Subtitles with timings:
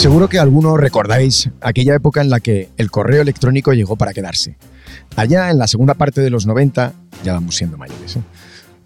[0.00, 4.56] Seguro que algunos recordáis aquella época en la que el correo electrónico llegó para quedarse.
[5.14, 8.22] Allá en la segunda parte de los 90, ya vamos siendo mayores, ¿eh?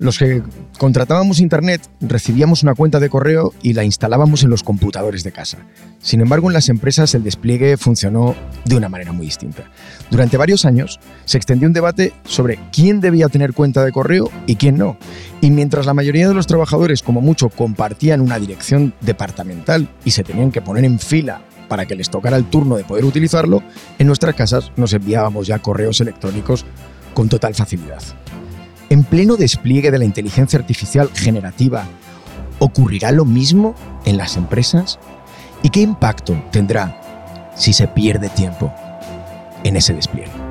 [0.04, 0.42] Los que
[0.78, 5.58] contratábamos Internet recibíamos una cuenta de correo y la instalábamos en los computadores de casa.
[6.02, 8.34] Sin embargo, en las empresas el despliegue funcionó
[8.66, 9.64] de una manera muy distinta.
[10.10, 14.56] Durante varios años se extendió un debate sobre quién debía tener cuenta de correo y
[14.56, 14.98] quién no.
[15.40, 20.22] Y mientras la mayoría de los trabajadores, como mucho, compartían una dirección departamental y se
[20.22, 23.62] tenían que poner en fila para que les tocara el turno de poder utilizarlo,
[23.98, 26.66] en nuestras casas nos enviábamos ya correos electrónicos
[27.14, 28.02] con total facilidad.
[28.94, 31.84] En pleno despliegue de la inteligencia artificial generativa,
[32.60, 35.00] ¿ocurrirá lo mismo en las empresas?
[35.64, 37.00] ¿Y qué impacto tendrá
[37.56, 38.72] si se pierde tiempo
[39.64, 40.43] en ese despliegue?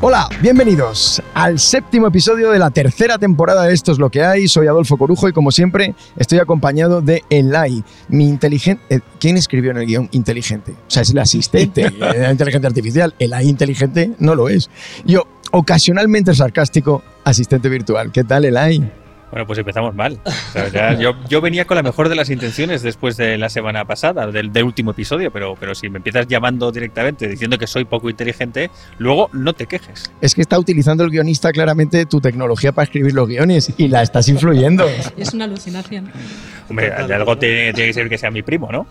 [0.00, 4.46] Hola, bienvenidos al séptimo episodio de la tercera temporada de Esto es lo que hay.
[4.46, 8.80] Soy Adolfo Corujo y como siempre estoy acompañado de Elai, mi inteligente...
[8.90, 10.70] Eh, ¿Quién escribió en el guion inteligente?
[10.86, 13.12] O sea, es el asistente de la inteligencia artificial.
[13.18, 14.70] Elai inteligente no lo es.
[15.04, 18.12] Yo, ocasionalmente sarcástico, asistente virtual.
[18.12, 18.92] ¿Qué tal, Elai?
[19.30, 20.18] Bueno, pues empezamos mal.
[21.28, 24.92] yo, venía con la mejor de las intenciones después de la semana pasada, del, último
[24.92, 29.52] episodio, pero, pero si me empiezas llamando directamente diciendo que soy poco inteligente, luego no
[29.52, 30.10] te quejes.
[30.20, 34.02] Es que está utilizando el guionista claramente tu tecnología para escribir los guiones y la
[34.02, 34.86] estás influyendo.
[35.16, 36.10] Es una alucinación.
[36.68, 38.86] Hombre, algo tiene, tiene que ser que sea mi primo, ¿no?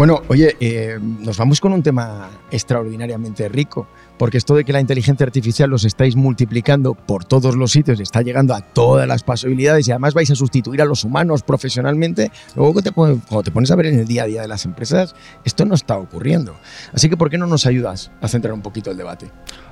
[0.00, 3.86] Bueno, oye, eh, nos vamos con un tema extraordinariamente rico,
[4.20, 8.20] porque esto de que la inteligencia artificial los estáis multiplicando por todos los sitios, está
[8.20, 12.82] llegando a todas las posibilidades y además vais a sustituir a los humanos profesionalmente, luego
[12.82, 15.14] te, cuando te pones a ver en el día a día de las empresas,
[15.46, 16.54] esto no está ocurriendo.
[16.92, 19.30] Así que, ¿por qué no nos ayudas a centrar un poquito el debate?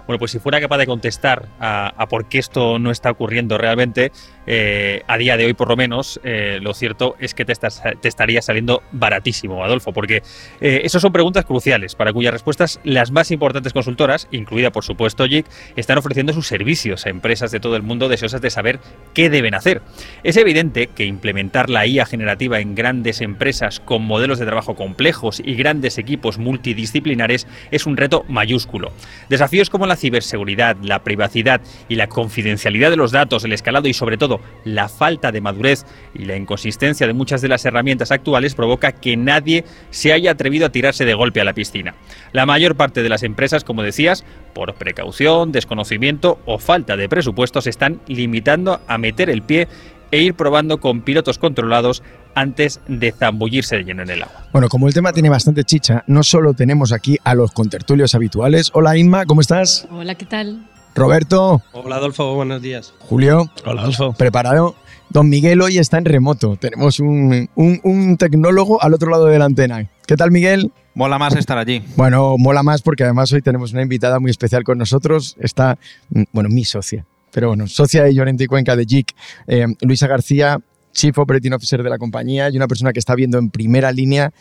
[0.08, 4.10] Bueno, pues si fuera capaz de contestar a, por qué esto no está ocurriendo realmente,
[4.46, 8.08] eh, a día de hoy por lo menos, eh, lo cierto es que te, te,
[8.08, 10.22] estaría saliendo baratísimo, Adolfo, porque
[10.62, 15.26] eh, esas son preguntas cruciales para cuyas respuestas las más importantes consultoras, incluida por supuesto
[15.26, 15.44] JIC,
[15.76, 18.80] están ofreciendo sus servicios a empresas de todo el mundo deseosas de saber
[19.12, 19.82] qué deben hacer.
[20.24, 25.42] Es evidente que implementar la IA generativa en grandes empresas con modelos de trabajo complejos
[25.44, 28.90] y grandes equipos multidisciplinares es un reto mayúsculo.
[29.28, 33.94] Desafíos como la ciberseguridad, la privacidad y la confidencialidad de los datos, el escalado y
[33.94, 38.54] sobre todo la falta de madurez y la inconsistencia de muchas de las herramientas actuales
[38.54, 41.94] provoca que nadie se haya atrevido a tirarse de golpe a la piscina.
[42.32, 47.66] La mayor parte de las empresas, como decías, por precaución, desconocimiento o falta de presupuestos,
[47.66, 49.68] están limitando a meter el pie
[50.10, 52.02] e ir probando con pilotos controlados
[52.38, 54.46] antes de zambullirse de lleno en el agua.
[54.52, 58.70] Bueno, como el tema tiene bastante chicha, no solo tenemos aquí a los contertulios habituales.
[58.74, 59.86] Hola Inma, ¿cómo estás?
[59.90, 60.68] Hola, ¿qué tal?
[60.94, 61.62] Roberto.
[61.72, 62.94] Hola Adolfo, buenos días.
[63.00, 63.50] Julio.
[63.64, 64.12] Hola Adolfo.
[64.12, 64.76] ¿Preparado?
[65.10, 66.56] Don Miguel hoy está en remoto.
[66.56, 69.88] Tenemos un, un, tecnólogo al otro lado de la antena.
[70.06, 70.70] ¿Qué tal, Miguel?
[70.94, 71.82] Mola más estar allí.
[71.96, 75.36] Bueno, mola más porque además hoy tenemos una invitada muy especial con nosotros.
[75.40, 75.78] Está,
[76.10, 79.14] mm, bueno, mi socia, pero bueno, socia de Llorente y Cuenca de JIC,
[79.46, 80.60] eh, Luisa García,
[80.98, 84.32] Chief Operating Officer de la compañía y una persona que está viendo en primera línea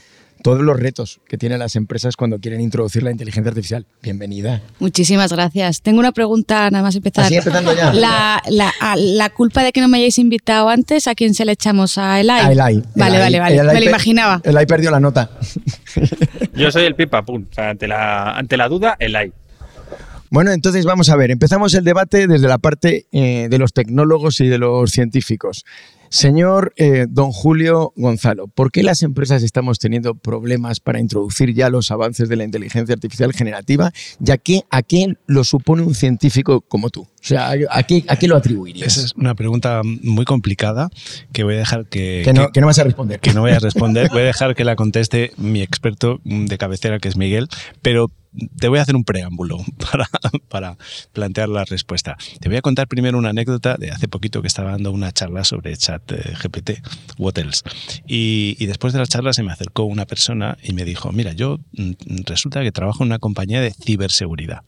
[0.41, 3.85] todos los retos que tienen las empresas cuando quieren introducir la inteligencia artificial.
[4.01, 4.63] Bienvenida.
[4.79, 5.83] Muchísimas gracias.
[5.83, 7.25] Tengo una pregunta nada más empezar.
[7.25, 7.93] Así empezando ya.
[7.93, 8.41] La,
[8.95, 11.99] la, culpa de que no me hayáis invitado antes, ¿a quién se le echamos?
[11.99, 12.45] ¿A Elai?
[12.47, 12.83] A Elai.
[12.95, 13.63] Vale, vale, vale.
[13.63, 14.41] me lo imaginaba.
[14.43, 15.29] Elai perdió la nota.
[16.55, 17.45] Yo soy el pipa, pum.
[17.51, 19.31] O sea, ante la, ante la duda, Elai.
[20.29, 24.41] Bueno, entonces vamos a ver, empezamos el debate desde la parte eh, de los tecnólogos
[24.41, 25.63] y de los científicos.
[26.09, 31.69] Señor eh, don Julio Gonzalo, ¿por qué las empresas estamos teniendo problemas para introducir ya
[31.69, 33.91] los avances de la inteligencia artificial generativa?
[34.19, 37.01] ¿Ya que, ¿A qué lo supone un científico como tú?
[37.01, 38.95] O sea, ¿a qué, a qué lo atribuirías?
[38.95, 40.89] Esa es una pregunta muy complicada
[41.33, 42.21] que voy a dejar que...
[42.23, 43.19] Que no, que no vas a responder.
[43.19, 44.09] Que no voy a responder.
[44.11, 47.47] voy a dejar que la conteste mi experto de cabecera, que es Miguel,
[47.81, 48.11] pero
[48.59, 49.57] te voy a hacer un preámbulo
[50.49, 50.77] para,
[51.13, 52.17] plantear la respuesta.
[52.39, 55.43] Te voy a contar primero una anécdota de hace poquito que estaba dando una charla
[55.43, 56.81] sobre chat eh, GPT,
[57.17, 57.63] What else?
[58.07, 61.59] Y, después de la charla se me acercó una persona y me dijo, mira, yo
[61.73, 61.91] mm,
[62.25, 64.63] resulta que trabajo en una compañía de ciberseguridad.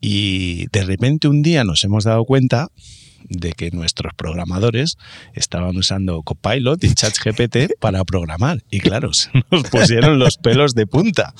[0.00, 2.70] Y de repente un día nos hemos dado cuenta
[3.28, 4.98] de que nuestros programadores
[5.34, 8.62] estaban usando Copilot y ChatGPT para programar.
[8.70, 11.34] Y claro, se nos pusieron los pelos de punta.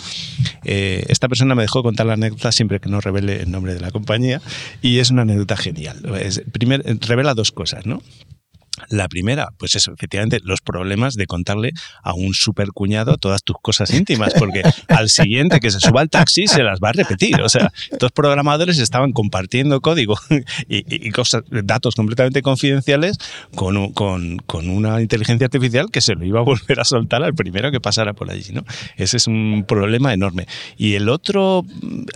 [0.64, 3.80] Eh, esta persona me dejó contar la anécdota siempre que no revele el nombre de
[3.80, 4.40] la compañía
[4.82, 6.00] y es una anécdota genial.
[7.00, 8.02] Revela dos cosas, ¿no?
[8.88, 13.90] La primera, pues eso, efectivamente, los problemas de contarle a un supercuñado todas tus cosas
[13.92, 17.40] íntimas, porque al siguiente que se suba al taxi se las va a repetir.
[17.42, 20.18] O sea, estos programadores estaban compartiendo código
[20.68, 23.18] y, cosas, datos completamente confidenciales
[23.54, 27.34] con, con, con, una inteligencia artificial que se lo iba a volver a soltar al
[27.34, 28.52] primero que pasara por allí.
[28.52, 28.64] ¿no?
[28.96, 30.46] Ese es un problema enorme.
[30.76, 31.64] Y el otro,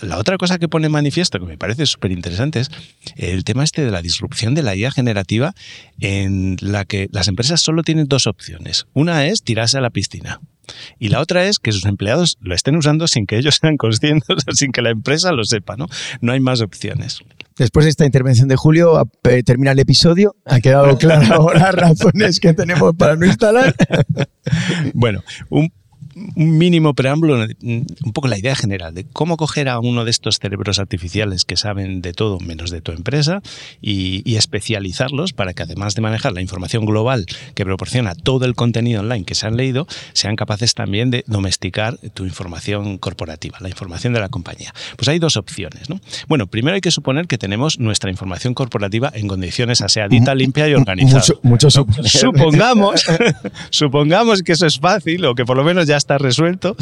[0.02, 2.70] la otra cosa que pone manifiesto, que me parece súper interesante, es
[3.16, 5.54] el tema este de la disrupción de la IA generativa
[6.00, 8.86] en la que las empresas solo tienen dos opciones.
[8.92, 10.40] Una es tirarse a la piscina.
[10.98, 14.44] Y la otra es que sus empleados lo estén usando sin que ellos sean conscientes,
[14.54, 15.86] sin que la empresa lo sepa, ¿no?
[16.20, 17.20] No hay más opciones.
[17.56, 20.34] Después de esta intervención de Julio, eh, termina el episodio.
[20.46, 23.74] Ha quedado claro las razones que tenemos para no instalar.
[24.94, 25.70] bueno, un
[26.36, 30.38] un mínimo preámbulo, un poco la idea general de cómo coger a uno de estos
[30.38, 33.42] cerebros artificiales que saben de todo menos de tu empresa
[33.80, 39.00] y, especializarlos para que además de manejar la información global que proporciona todo el contenido
[39.00, 44.14] online que se han leído, sean capaces también de domesticar tu información corporativa, la información
[44.14, 44.72] de la compañía.
[44.96, 45.90] Pues hay dos opciones.
[45.90, 46.00] ¿no?
[46.26, 50.74] Bueno, primero hay que suponer que tenemos nuestra información corporativa en condiciones aseadita, limpia y
[50.74, 51.24] organizada.
[51.42, 53.04] Mucho, supongamos,
[53.70, 56.76] supongamos que eso es fácil o que por lo menos ya está resuelto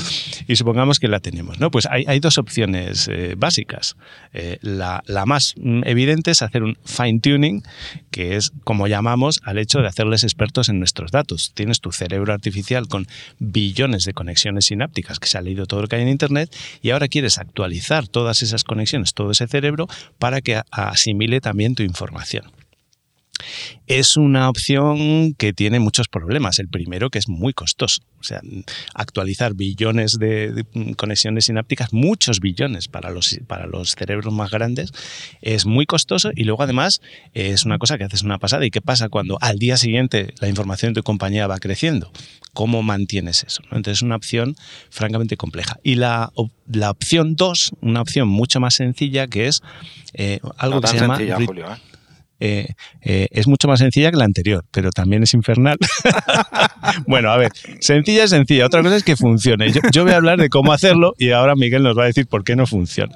[0.47, 1.61] y supongamos que la tenemos.
[1.61, 1.71] ¿no?
[1.71, 3.97] Pues hay, dos opciones eh, básicas.
[4.33, 5.55] Eh, la, más
[5.85, 7.63] evidente es hacer un fine tuning,
[8.11, 11.53] que es como llamamos al hecho de hacerles expertos en nuestros datos.
[11.55, 13.07] Tienes tu cerebro artificial con
[13.39, 16.91] billones de conexiones sinápticas que se ha leído todo lo que hay en Internet y
[16.91, 19.87] ahora quieres actualizar todas esas conexiones, todo ese cerebro,
[20.19, 22.45] para que asimile también tu información.
[23.87, 26.59] Es una opción que tiene muchos problemas.
[26.59, 28.03] El primero que es muy costoso.
[28.21, 28.41] O sea,
[28.95, 30.65] actualizar billones de,
[30.97, 34.93] conexiones sinápticas, muchos billones para los, para los cerebros más grandes,
[35.41, 37.01] es muy costoso y luego además
[37.33, 38.67] es una cosa que haces una pasada.
[38.67, 42.11] ¿Y qué pasa cuando al día siguiente la información de tu compañía va creciendo?
[42.55, 43.63] ¿Cómo mantienes eso?
[43.65, 44.57] Entonces es una opción
[44.91, 45.79] francamente compleja.
[45.85, 46.33] Y la,
[46.67, 49.63] la opción 2, una opción mucho más sencilla que es
[50.15, 51.19] eh, algo que se llama...
[51.47, 51.88] Julio, ¿eh?
[52.41, 52.69] Eh,
[53.03, 55.77] eh, es mucho más sencilla que la anterior, pero también es infernal.
[57.07, 58.67] bueno, a ver, sencilla es sencilla.
[58.67, 59.73] Otra cosa es que funcione.
[59.93, 62.45] Yo, voy a hablar de cómo hacerlo y ahora Miguel nos va a decir por
[62.45, 63.15] qué no funciona.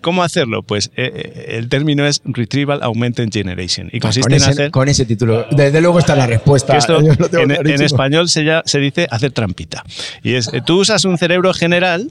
[0.00, 0.62] ¿Cómo hacerlo?
[0.62, 4.70] Pues eh, el término es Retrieval Augmented Generation y consiste con ese, en hacer...
[4.70, 5.46] Con ese título.
[5.50, 6.76] Desde luego está la respuesta.
[7.32, 9.84] en, español se, se dice hacer trampita.
[10.22, 12.10] Y es, tú usas un cerebro general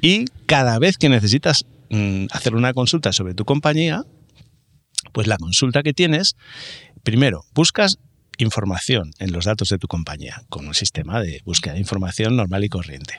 [0.00, 4.04] y cada vez que necesitas mm, hacer una consulta sobre tu compañía,
[5.12, 6.36] pues la consulta que tienes,
[7.02, 7.98] primero, buscas
[8.42, 12.64] información en los datos de tu compañía con un sistema de búsqueda de información normal
[12.64, 13.14] y corriente.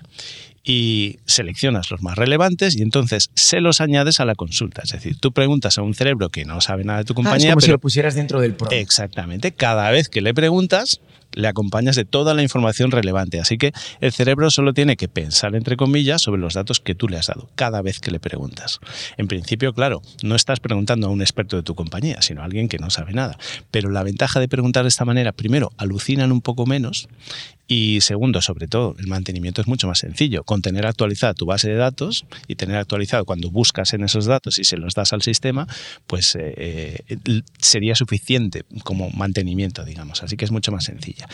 [0.63, 4.81] Y seleccionas los más relevantes y entonces se los añades a la consulta.
[4.83, 7.47] Es decir, tú preguntas a un cerebro que no sabe nada de tu compañía.
[7.47, 8.69] Ah, es como si lo pusieras dentro del pro.
[8.71, 9.51] Exactamente.
[9.51, 11.01] Cada vez que le preguntas,
[11.33, 13.39] le acompañas de toda la información relevante.
[13.39, 17.07] Así que el cerebro solo tiene que pensar, entre comillas, sobre los datos que tú
[17.07, 18.79] le has dado cada vez que le preguntas.
[19.17, 22.69] En principio, claro, no estás preguntando a un experto de tu compañía, sino a alguien
[22.69, 23.37] que no sabe nada.
[23.71, 27.07] Pero la ventaja de preguntar de esta manera, primero, alucinan un poco menos
[27.73, 30.43] y segundo, sobre todo, el mantenimiento es mucho más sencillo.
[30.43, 34.59] Con tener actualizada tu base de datos y tener actualizado cuando buscas en esos datos
[34.59, 35.69] y se los das al sistema,
[36.05, 40.21] pues eh, eh, sería suficiente como mantenimiento, digamos.
[40.21, 41.29] Así que es mucho más sencilla.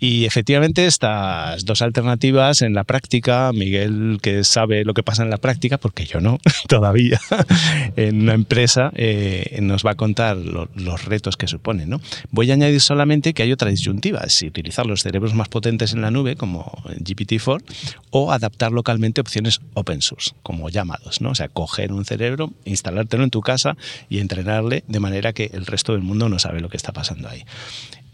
[0.00, 5.30] Y efectivamente estas dos alternativas en la práctica, Miguel que sabe lo que pasa en
[5.30, 7.20] la práctica, porque yo no todavía,
[7.96, 11.90] en una empresa eh, nos va a contar los retos que suponen.
[11.90, 12.00] ¿no?
[12.30, 16.00] Voy a añadir solamente que hay otra disyuntiva, si utilizar los cerebros más potentes en
[16.00, 17.62] la nube, como GPT-4,
[18.10, 21.30] o adaptar localmente opciones open source, como llamados, ¿no?
[21.30, 23.76] O sea, coger un cerebro, instalártelo en tu casa
[24.08, 27.28] y entrenarle de manera que el resto del mundo no sabe lo que está pasando
[27.28, 27.44] ahí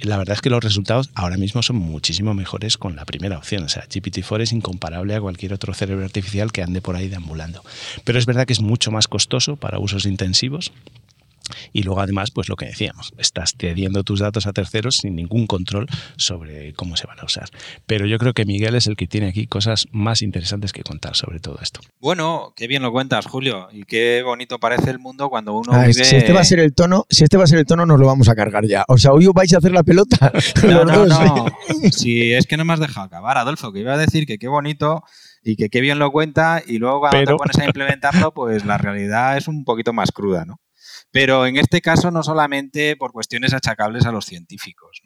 [0.02, 3.64] la verdad es que los resultados ahora mismo son muchísimo mejores con la primera opción.
[3.64, 7.62] O sea, GPT-4 es incomparable a cualquier otro cerebro artificial que ande por ahí deambulando.
[8.04, 10.72] Pero es verdad que es mucho más costoso para usos intensivos
[11.72, 15.46] y luego además, pues lo que decíamos, estás cediendo tus datos a terceros sin ningún
[15.46, 17.48] control sobre cómo se van a usar.
[17.86, 21.16] Pero yo creo que Miguel es el que tiene aquí cosas más interesantes que contar
[21.16, 21.80] sobre todo esto.
[22.00, 25.82] Bueno, qué bien lo cuentas, Julio, y qué bonito parece el mundo cuando uno ah,
[25.82, 26.04] vive...
[26.04, 27.98] Si este va a ser el tono, si este va a ser el tono, nos
[27.98, 28.84] lo vamos a cargar ya.
[28.88, 30.32] O sea, hoy vais a hacer la pelota.
[30.64, 31.46] No, no, no.
[31.90, 34.48] Si es que no me has dejado acabar, Adolfo, que iba a decir que qué
[34.48, 35.02] bonito
[35.42, 38.78] y que qué bien lo cuenta y luego cuando te pones a implementarlo, pues la
[38.78, 40.60] realidad es un poquito más cruda, ¿no?
[41.12, 45.02] Pero en este caso no solamente por cuestiones achacables a los científicos,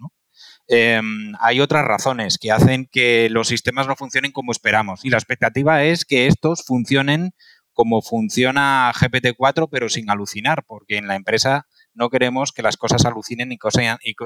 [0.69, 5.19] em, hay otras razones que hacen que los sistemas no funcionen como esperamos y la
[5.19, 7.33] expectativa es que estos funcionen
[7.73, 13.05] como funciona GPT-4 pero sin alucinar, porque en la empresa no queremos que las cosas
[13.05, 13.59] alucinen y,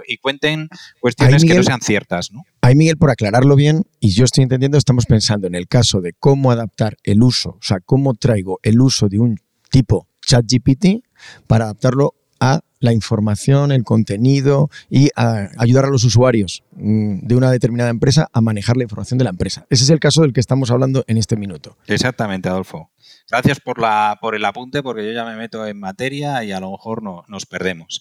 [0.07, 0.69] y, cuenten
[1.01, 2.31] cuestiones que no sean ciertas.
[2.33, 2.43] ¿no?
[2.63, 6.13] Ahí, Miguel, por aclararlo bien, y yo estoy entendiendo, estamos pensando en el caso de
[6.13, 9.37] cómo adaptar el uso, o sea, cómo traigo el uso de un
[9.71, 11.05] tipo ChatGPT
[11.47, 17.51] para adaptarlo a la información, el contenido y ayudar a los usuarios mm, de una
[17.51, 19.67] determinada empresa a manejar la información de la empresa.
[19.69, 21.77] Ese es el caso del que estamos hablando en este minuto.
[21.87, 22.91] Exactamente, Adolfo.
[23.31, 27.03] Gracias por el apunte, porque yo ya me meto en materia y a lo mejor
[27.03, 28.01] no, nos perdemos.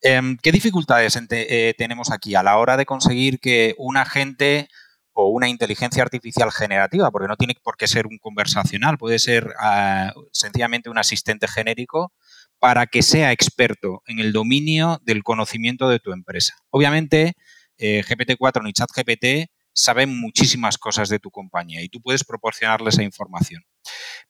[0.00, 4.68] Em, ¿Qué dificultades eh, tenemos aquí a la hora de conseguir que un agente
[5.12, 9.52] o una inteligencia artificial generativa, porque no tiene por qué ser un conversacional, puede ser
[9.60, 12.12] ah, sencillamente un asistente genérico,
[12.60, 16.54] para que sea experto en el dominio del conocimiento de tu empresa.
[16.68, 17.32] Obviamente,
[17.78, 23.02] eh, GPT-4 ni ChatGPT saben muchísimas cosas de tu compañía y tú puedes proporcionarle esa
[23.02, 23.62] información.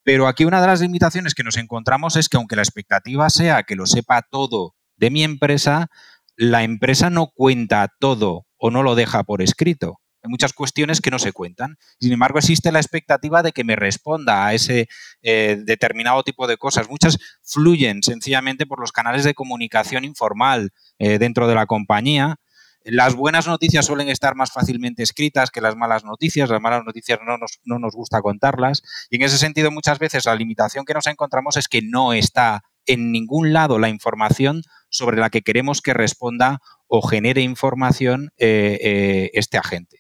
[0.02, 3.64] Pero aquí una de las limitaciones que nos encontramos es que aunque la expectativa sea
[3.64, 5.88] que lo sepa todo de mi empresa,
[6.36, 10.00] la empresa no cuenta todo o no lo deja por escrito.
[10.22, 11.78] Hay muchas cuestiones que no se cuentan.
[11.98, 14.88] Sin embargo, existe la expectativa de que me responda a ese
[15.22, 16.90] eh, determinado tipo de cosas.
[16.90, 22.36] Muchas fluyen sencillamente por los canales de comunicación informal eh, dentro de la compañía.
[22.84, 26.50] Las buenas noticias suelen estar más fácilmente escritas que las malas noticias.
[26.50, 28.82] Las malas noticias no nos, no nos gusta contarlas.
[29.08, 32.62] Y en ese sentido, muchas veces la limitación que nos encontramos es que no está
[32.86, 39.30] en ningún lado la información sobre la que queremos que responda o genere información eh,
[39.34, 39.99] este agente.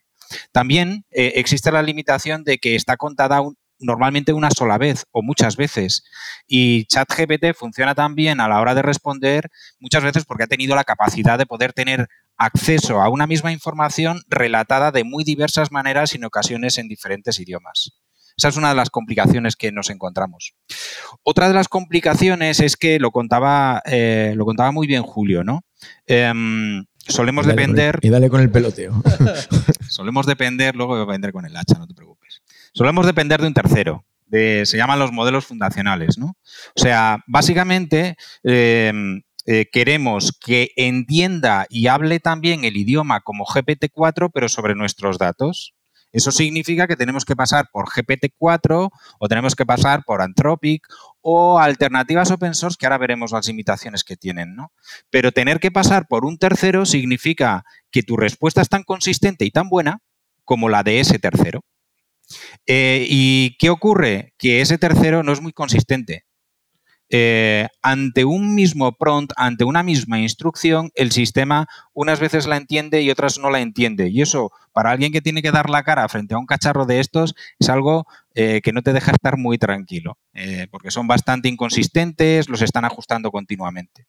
[0.52, 3.40] También eh, existe la limitación de que está contada
[3.80, 6.04] normalmente una sola vez o muchas veces.
[6.46, 10.84] Y ChatGPT funciona también a la hora de responder muchas veces porque ha tenido la
[10.84, 16.16] capacidad de poder tener acceso a una misma información relatada de muy diversas maneras y
[16.16, 17.92] en ocasiones en diferentes idiomas.
[18.36, 20.54] Esa es una de las complicaciones que nos encontramos.
[21.22, 25.62] Otra de las complicaciones es que lo contaba, eh, lo contaba muy bien Julio, ¿no?
[26.06, 27.98] Em, solemos depender.
[28.00, 29.02] y dale con el peloteo.
[29.90, 32.42] solemos depender, luego voy a vender con el hacha, no te preocupes.
[32.72, 34.04] Solemos depender de un tercero.
[34.26, 36.36] De, se llaman los modelos fundacionales, ¿no?
[36.76, 44.30] O sea, básicamente em, eh, queremos que entienda y hable también el idioma como GPT-4,
[44.32, 45.74] pero sobre nuestros datos.
[46.12, 50.86] Eso significa que tenemos que pasar por GPT-4 o tenemos que pasar por Anthropic
[51.20, 54.72] o alternativas open source que ahora veremos las limitaciones que tienen, ¿no?
[55.10, 59.50] Pero tener que pasar por un tercero significa que tu respuesta es tan consistente y
[59.50, 60.00] tan buena
[60.44, 61.64] como la de ese tercero.
[62.66, 64.34] Eh, ¿Y qué ocurre?
[64.38, 66.24] Que ese tercero no es muy consistente.
[67.12, 73.02] Eh, ante un mismo prompt, ante una misma instrucción, el sistema unas veces la entiende
[73.02, 74.08] y otras no la entiende.
[74.08, 77.00] Y eso, para alguien que tiene que dar la cara frente a un cacharro de
[77.00, 81.48] estos, es algo eh, que no te deja estar muy tranquilo, eh, porque son bastante
[81.48, 84.06] inconsistentes, los están ajustando continuamente.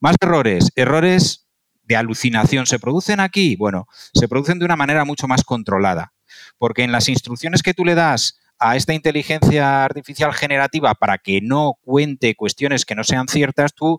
[0.00, 1.46] Más errores, errores
[1.84, 2.66] de alucinación.
[2.66, 3.54] ¿Se producen aquí?
[3.54, 6.14] Bueno, se producen de una manera mucho más controlada,
[6.58, 11.40] porque en las instrucciones que tú le das a esta inteligencia artificial generativa para que
[11.40, 13.98] no cuente cuestiones que no sean ciertas, tú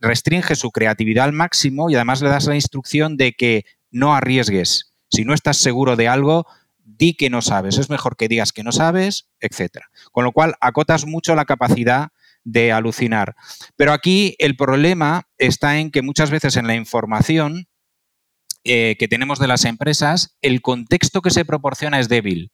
[0.00, 4.94] restringes su creatividad al máximo y además le das la instrucción de que no arriesgues.
[5.10, 6.46] Si no estás seguro de algo,
[6.78, 7.78] di que no sabes.
[7.78, 9.82] Es mejor que digas que no sabes, etc.
[10.12, 12.08] Con lo cual, acotas mucho la capacidad
[12.44, 13.34] de alucinar.
[13.76, 17.66] Pero aquí el problema está en que muchas veces en la información
[18.62, 22.52] eh, que tenemos de las empresas, el contexto que se proporciona es débil.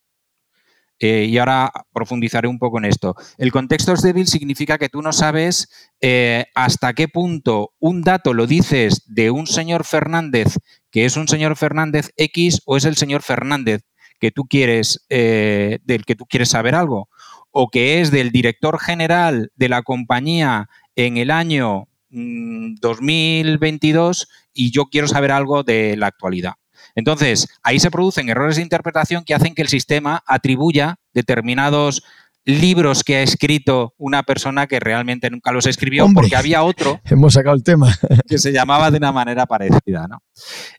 [1.03, 3.15] Eh, y ahora profundizaré un poco en esto.
[3.39, 5.69] El contexto es débil significa que tú no sabes
[6.01, 10.59] eh, hasta qué punto un dato lo dices de un señor Fernández
[10.91, 13.83] que es un señor Fernández X o es el señor Fernández
[14.19, 17.09] que tú quieres, eh, del que tú quieres saber algo,
[17.51, 24.71] o que es del director general de la compañía en el año 2022 mm, y
[24.73, 26.55] yo quiero saber algo de la actualidad.
[26.95, 32.03] Entonces, ahí se producen errores de interpretación que hacen que el sistema atribuya determinados
[32.45, 37.01] libros que ha escrito una persona que realmente nunca los escribió porque había otro.
[37.05, 37.95] Hemos sacado el tema.
[38.29, 40.09] que se llamaba de una manera parecida.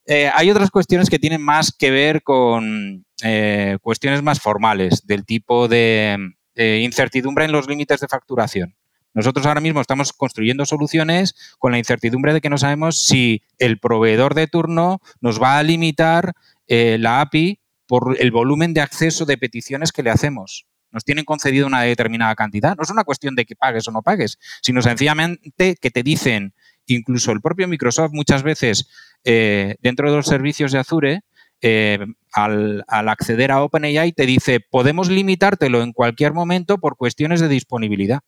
[0.06, 5.26] Eh, hay otras cuestiones que tienen más que ver con eh, cuestiones más formales, del
[5.26, 6.18] tipo de
[6.56, 8.76] incertidumbre en los límites de facturación.
[9.14, 13.78] Nosotros ahora mismo estamos construyendo soluciones con la incertidumbre de que no sabemos si el
[13.80, 16.34] proveedor de turno nos va a limitar
[16.68, 20.66] eh, la API por el volumen de acceso de peticiones que le hacemos.
[20.92, 22.76] Nos tienen concedido una determinada cantidad.
[22.78, 26.54] No es una cuestión de que pagues o no pagues, sino sencillamente que te dicen,
[26.86, 28.88] incluso el propio Microsoft muchas veces
[29.24, 31.22] eh, dentro de los servicios de Azure,
[31.62, 32.00] eh,
[32.34, 37.50] al, al, acceder a OpenAI te dice, podemos limitártelo en cualquier momento por cuestiones de
[37.50, 38.22] disponibilidad.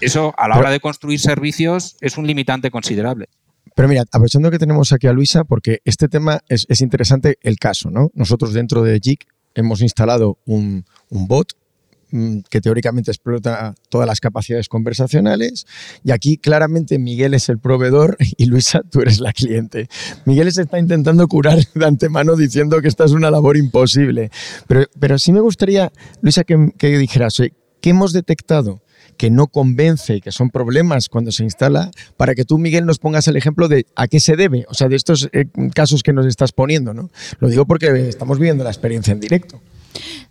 [0.00, 3.28] Eso a la hora de construir servicios es un limitante considerable.
[3.74, 7.90] Pero mira, aprovechando que tenemos aquí a Luisa, porque este tema es, interesante el caso,
[7.90, 8.10] ¿no?
[8.14, 11.54] Nosotros dentro de JIC hemos instalado un, un bot
[12.12, 15.66] mm, que teóricamente explota todas las capacidades conversacionales.
[16.04, 19.88] Y aquí claramente Miguel es el proveedor y Luisa, tú eres la cliente.
[20.24, 24.30] Miguel se está intentando curar de antemano diciendo que esta es una labor imposible.
[24.68, 27.42] Pero, pero sí me gustaría, Luisa, que, que dijeras,
[27.80, 28.83] ¿qué hemos detectado?
[29.16, 33.28] Que no convence, que son problemas cuando se instala, para que tú, Miguel, nos pongas
[33.28, 36.26] el ejemplo de a qué se debe, o sea, de estos eh, casos que nos
[36.26, 37.10] estás poniendo, ¿no?
[37.38, 39.60] Lo digo porque estamos viviendo la experiencia en directo.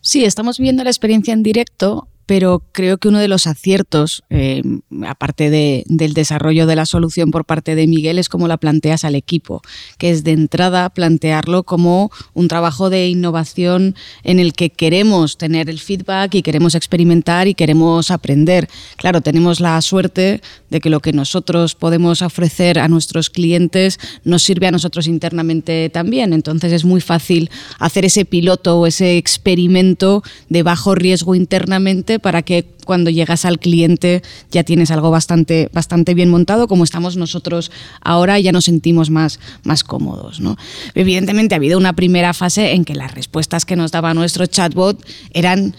[0.01, 4.61] Sí, estamos viendo la experiencia en directo pero creo que uno de los aciertos, eh,
[5.07, 9.15] aparte del desarrollo de la solución por parte de Miguel, es cómo la planteas al
[9.15, 9.61] equipo,
[9.97, 15.69] que es de entrada plantearlo como un trabajo de innovación en el que queremos tener
[15.69, 18.69] el feedback y queremos experimentar y queremos aprender.
[18.97, 24.43] Claro, tenemos la suerte de que lo que nosotros podemos ofrecer a nuestros clientes nos
[24.43, 26.33] sirve a nosotros internamente también.
[26.33, 27.49] Entonces es muy fácil
[27.79, 33.59] hacer ese piloto o ese experimento de bajo riesgo internamente para que cuando llegas al
[33.59, 39.09] cliente ya tienes algo bastante, bastante bien montado, como estamos nosotros ahora, ya nos sentimos
[39.09, 40.39] más, más cómodos.
[40.39, 40.57] ¿no?
[40.95, 45.03] Evidentemente ha habido una primera fase en que las respuestas que nos daba nuestro chatbot
[45.31, 45.75] eran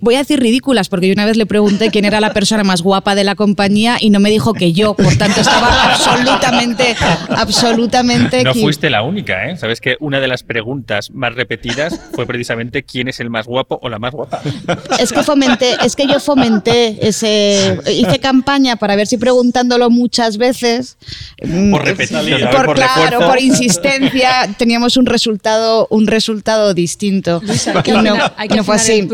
[0.00, 2.82] voy a decir ridículas, porque yo una vez le pregunté quién era la persona más
[2.82, 6.96] guapa de la compañía y no me dijo que yo, por tanto estaba absolutamente,
[7.30, 8.44] absolutamente...
[8.44, 9.56] No fuiste la única, ¿eh?
[9.56, 13.78] Sabes que una de las preguntas más repetidas fue precisamente quién es el más guapo
[13.82, 14.40] o la más guapa.
[14.98, 20.36] Es que fomenté, es que yo fomenté ese, hice campaña para ver si preguntándolo muchas
[20.36, 20.96] veces...
[21.42, 27.40] Mm, por repetir, por, claro, por insistencia, teníamos un resultado, un resultado distinto.
[28.36, 29.08] hay que no fue así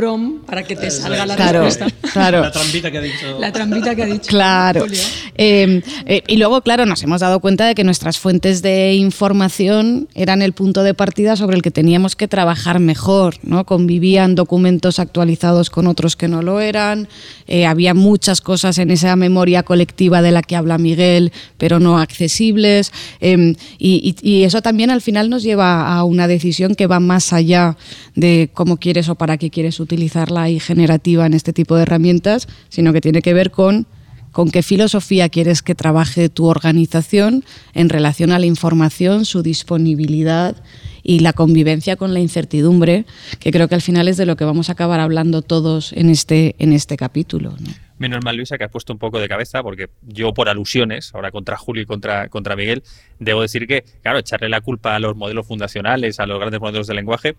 [0.47, 1.87] para que te salga la respuesta.
[2.12, 2.40] Claro.
[2.40, 3.38] La trampita que ha dicho.
[3.40, 4.28] La trampita que ha dicho.
[4.28, 4.87] Claro.
[5.35, 10.08] Em, eh, y luego, claro, nos hemos dado cuenta de que nuestras fuentes de información
[10.15, 13.65] eran el punto de partida sobre el que teníamos que trabajar mejor, ¿no?
[13.65, 17.08] Convivían documentos actualizados con otros que no lo eran,
[17.47, 21.99] eh, había muchas cosas en esa memoria colectiva de la que habla Miguel, pero no
[21.99, 22.93] accesibles.
[23.21, 27.32] Em, y, y eso también al final nos lleva a una decisión que va más
[27.32, 27.76] allá
[28.15, 29.80] de cómo quieres o para qué quieres
[30.17, 33.87] utilizarla y generativa en este tipo de herramientas, sino que tiene que ver con
[34.33, 40.55] con qué filosofía quieres que trabaje tu organización en relación a la información, su disponibilidad
[41.02, 43.07] y la convivencia con la incertidumbre,
[43.41, 46.11] que creo que al final es de lo que vamos a acabar hablando todos en
[46.11, 47.55] este, en este capítulo.
[47.99, 51.31] Menos mal, Luisa, que has puesto un poco de cabeza, porque yo, por alusiones, ahora
[51.31, 52.83] contra Julio y contra, contra Miguel,
[53.19, 56.87] debo decir que, claro, echarle la culpa a los modelos fundacionales, a los grandes modelos
[56.87, 57.37] de lenguaje,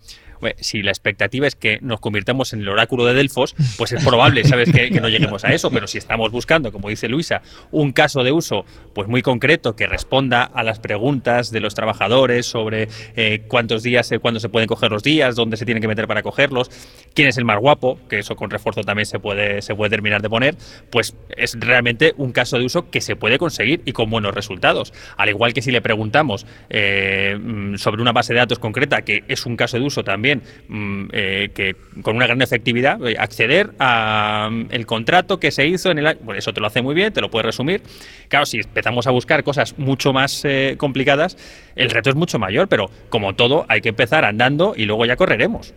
[0.59, 4.43] si la expectativa es que nos convirtamos en el oráculo de Delfos, pues es probable,
[4.43, 8.23] ¿sabes?, que, no lleguemos a eso, pero si estamos buscando, como dice Luisa, un caso
[8.23, 13.43] de uso pues muy concreto que responda a las preguntas de los trabajadores sobre eh,
[13.47, 16.23] cuántos días, eh, cuándo se pueden coger los días, dónde se tienen que meter para
[16.23, 16.69] cogerlos,
[17.13, 20.21] quién es el más guapo, que eso con refuerzo también se puede, se puede terminar
[20.21, 20.55] de poner,
[20.89, 24.93] pues es realmente un caso de uso que se puede conseguir y con buenos resultados.
[25.17, 29.23] Al igual que si le preguntamos eh, mm, sobre una base de datos concreta, que
[29.27, 33.71] es un caso de uso también mm, eh, que con una gran efectividad, eh, acceder
[33.79, 36.95] a mm, el contrato que se hizo en el bueno, eso te lo hace muy
[36.95, 37.81] bien, te lo puedes resumir.
[38.27, 40.43] Claro, si empezamos a buscar cosas mucho más
[40.77, 41.37] complicadas,
[41.75, 45.15] el reto es mucho mayor, pero como todo, hay que empezar andando y luego ya
[45.15, 45.73] correremos.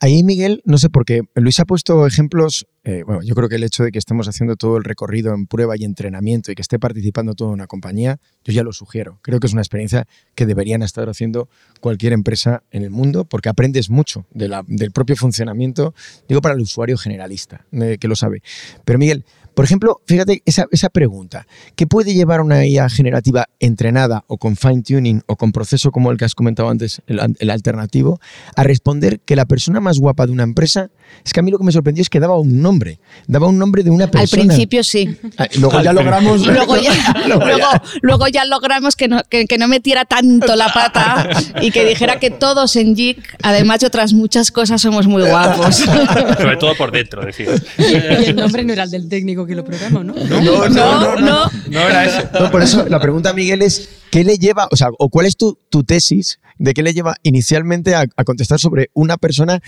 [0.00, 3.56] Ahí, Miguel, no sé por qué, Luis ha puesto ejemplos, eh, bueno, yo creo que
[3.56, 6.62] el hecho de que estemos haciendo todo el recorrido en prueba y entrenamiento y que
[6.62, 9.18] esté participando toda una compañía, yo ya lo sugiero.
[9.22, 11.48] Creo que es una experiencia que deberían estar haciendo
[11.80, 15.94] cualquier empresa en el mundo porque aprendes mucho del propio funcionamiento,
[16.28, 18.42] digo para el usuario generalista, eh, que lo sabe.
[18.84, 24.24] Pero Miguel, por ejemplo, fíjate esa, esa pregunta, ¿qué puede llevar una IA generativa entrenada
[24.26, 28.20] o con fine tuning o con proceso como el que has comentado antes, el, alternativo,
[28.56, 30.90] a responder que la persona más guapa de una empresa,
[31.24, 33.58] es que a mí lo que me sorprendió es que daba un nombre, daba un
[33.58, 34.42] nombre de una persona.
[34.42, 35.16] Al principio sí.
[35.36, 36.46] Ah, luego ya logramos...
[36.46, 36.92] luego, ya,
[38.02, 41.28] luego, ya logramos que no, que, no metiera tanto la pata
[41.60, 45.76] y que dijera que todos en JIC, además de otras muchas cosas, somos muy guapos.
[45.76, 47.48] Sobre todo por dentro, decir.
[47.78, 50.14] Y el nombre no era el del técnico que lo programa, ¿no?
[50.14, 51.50] No, no, no, no.
[51.68, 52.50] No, era eso.
[52.50, 55.58] por eso la pregunta, Miguel, es ¿qué le lleva, o sea, o cuál es tu,
[55.68, 59.60] tu tesis de qué le lleva inicialmente a, contestar sobre una persona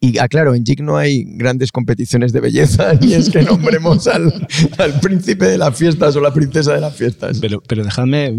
[0.00, 4.32] Y, aclaro, en JIC no hay grandes competiciones de belleza, ni es que nombremos al,
[5.00, 7.38] príncipe de las fiestas o la princesa de las fiestas.
[7.40, 8.34] Pero, pero dejadme,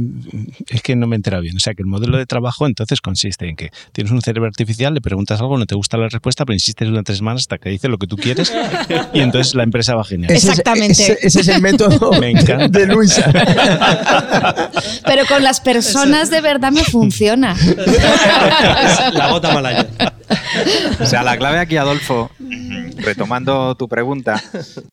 [0.69, 1.55] es que no me he enterado bien.
[1.55, 4.93] O sea, que el modelo de trabajo entonces consiste en que tienes un cerebro artificial,
[4.93, 7.69] le preguntas algo, no te gusta la respuesta, pero insistes durante tres semanas hasta que
[7.69, 8.53] dice lo que tú quieres
[9.13, 10.31] y entonces la empresa va genial.
[10.31, 11.17] Exactamente.
[11.21, 12.11] Ese, es el método
[12.69, 13.31] de Luisa.
[15.05, 17.55] Pero con las personas de verdad me funciona.
[19.13, 19.87] La bota malaya.
[20.99, 22.31] O sea, la clave aquí, Adolfo,
[22.97, 24.41] retomando tu pregunta,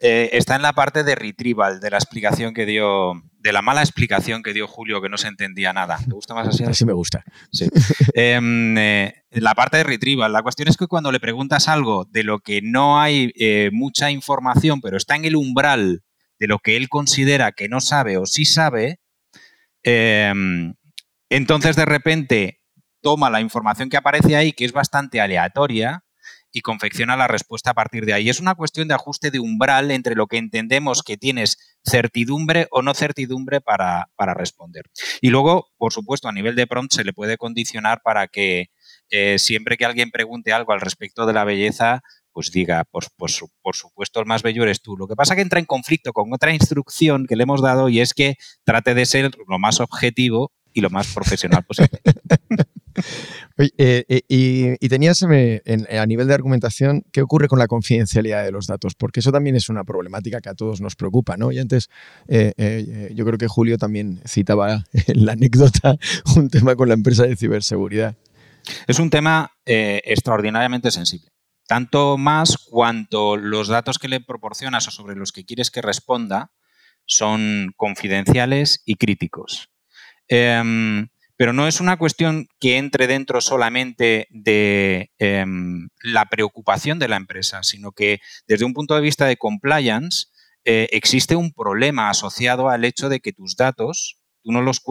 [0.01, 3.83] eh, está en la parte de retrieval, de la explicación que dio, de la mala
[3.83, 5.99] explicación que dio Julio, que no se entendía nada.
[5.99, 6.65] ¿Te gusta más así?
[6.65, 7.25] Así me gusta.
[7.53, 7.69] Sí.
[8.15, 10.33] Em, eh, la parte de retrieval.
[10.33, 14.11] La cuestión es que cuando le preguntas algo de lo que no hay eh, mucha
[14.11, 16.03] información, pero está en el umbral
[16.39, 19.01] de lo que él considera que no sabe o sí sabe,
[19.83, 20.75] em,
[21.31, 22.56] entonces de repente
[23.07, 26.03] toma la información que aparece ahí, que es bastante aleatoria,
[26.51, 28.29] y confecciona la respuesta a partir de ahí.
[28.29, 31.57] Es una cuestión de ajuste de umbral entre lo que entendemos que tienes
[31.89, 34.87] certidumbre o no certidumbre para, responder.
[35.21, 38.71] Y luego, por supuesto, a nivel de prompt se le puede condicionar para que
[39.11, 43.41] eh, siempre que alguien pregunte algo al respecto de la belleza, pues diga, pues, pues,
[43.63, 44.97] por supuesto el más bello eres tú.
[44.97, 47.89] Lo que pasa es que entra en conflicto con otra instrucción que le hemos dado
[47.89, 52.01] y es que trate de ser lo más objetivo y lo más profesional posible.
[53.79, 58.67] Eh, eh, y, tenías a nivel de argumentación, ¿qué ocurre con la confidencialidad de los
[58.67, 58.95] datos?
[58.95, 61.51] Porque eso también es una problemática que a todos nos preocupa, ¿no?
[61.53, 61.89] Y antes,
[62.29, 65.97] eh, yo creo que Julio también citaba en la anécdota
[66.37, 68.15] un tema con la empresa de ciberseguridad.
[68.87, 71.31] Es un tema extraordinariamente sensible.
[71.67, 76.53] Tanto más cuanto los datos que le proporcionas o sobre los que quieres que responda
[77.07, 79.71] son confidenciales y críticos.
[80.29, 87.09] Em, pero no es una cuestión que entre dentro solamente de em, la preocupación de
[87.09, 90.27] la empresa, sino que desde un punto de vista de compliance
[90.65, 94.83] eh, existe un problema asociado al hecho de que tus datos, tú no los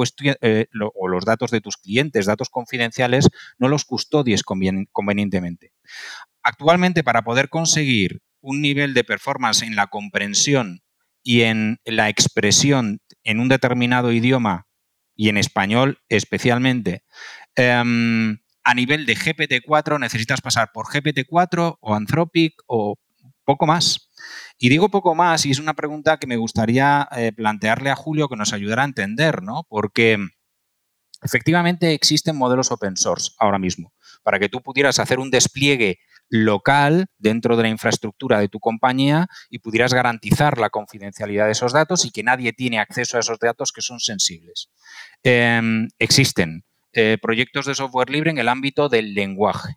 [0.41, 5.73] eh, o los datos de tus clientes, datos confidenciales, no los custodies convenientemente.
[6.43, 10.81] Actualmente, para poder conseguir un nivel de performance en la comprensión
[11.23, 14.67] y en la expresión en un determinado idioma
[15.15, 17.03] y en español especialmente.
[17.55, 22.97] Em, a nivel de GPT-4 necesitas pasar por GPT-4 o Anthropic o
[23.45, 24.09] poco más.
[24.57, 28.27] Y digo poco más y es una pregunta que me gustaría eh, plantearle a Julio
[28.27, 29.65] que nos ayudara a entender, ¿no?
[29.69, 30.17] Porque
[31.21, 35.99] efectivamente existen modelos open source ahora mismo para que tú pudieras hacer un despliegue
[36.29, 41.73] local dentro de la infraestructura de tu compañía y pudieras garantizar la confidencialidad de esos
[41.73, 44.69] datos y que nadie tiene acceso a esos datos que son sensibles.
[45.23, 49.75] Em, existen eh, proyectos de software libre en el ámbito del lenguaje,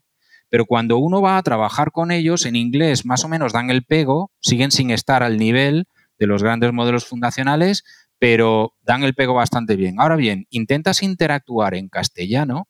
[0.49, 3.85] pero cuando uno va a trabajar con ellos en inglés más o menos dan el
[3.85, 5.87] pego, siguen sin estar al nivel
[6.19, 7.85] de los grandes modelos fundacionales,
[8.19, 10.01] pero dan el pego bastante bien.
[10.01, 12.69] Ahora bien, intentas interactuar en castellano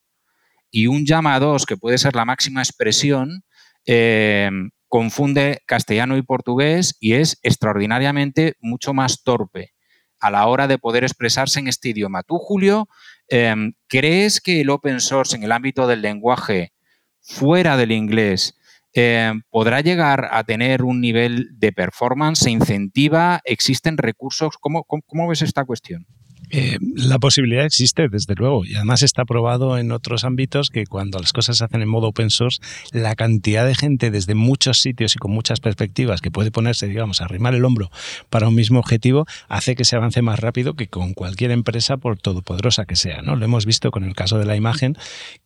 [0.70, 3.44] y un llama a dos, que puede ser la máxima expresión,
[3.90, 4.50] eh,
[4.86, 9.72] confunde castellano y portugués y es extraordinariamente mucho más torpe
[10.20, 12.22] a la hora de poder expresarse en este idioma.
[12.22, 12.88] Tú, Julio,
[13.28, 16.72] em, ¿crees que el open source en el ámbito del lenguaje
[17.20, 18.54] fuera del inglés
[18.92, 22.40] em, podrá llegar a tener un nivel de performance?
[22.40, 23.40] ¿Se incentiva?
[23.44, 24.56] ¿Existen recursos?
[24.58, 26.06] cómo ves esta cuestión?
[26.50, 31.18] Eh, la posibilidad existe, desde luego, y además está probado en otros ámbitos que cuando
[31.18, 32.60] las cosas se hacen en modo open source,
[32.92, 37.20] la cantidad de gente desde muchos sitios y con muchas perspectivas que puede ponerse, digamos,
[37.20, 37.90] a arrimar el hombro
[38.30, 42.18] para un mismo objetivo, hace que se avance más rápido que con cualquier empresa, por
[42.18, 43.22] todopoderosa que sea.
[43.22, 43.36] ¿no?
[43.36, 44.96] Lo hemos visto con el caso de la imagen,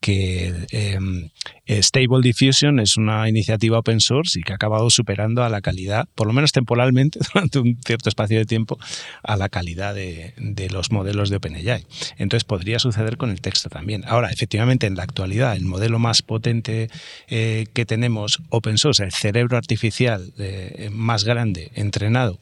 [0.00, 1.30] que em,
[1.66, 6.08] Stable Diffusion es una iniciativa open source y que ha acabado superando a la calidad,
[6.14, 8.78] por lo menos temporalmente, durante un cierto espacio de tiempo,
[9.22, 11.85] a la calidad de, de los modelos de OpenAI.
[12.18, 14.05] Entonces podría suceder con el texto también.
[14.07, 16.88] Ahora, efectivamente, en la actualidad, el modelo más potente
[17.28, 22.38] eh, que tenemos open source, el cerebro artificial eh, más grande, entrenado,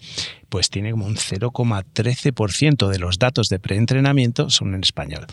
[0.48, 5.26] pues tiene como un 0,13% de los datos de preentrenamiento son en español.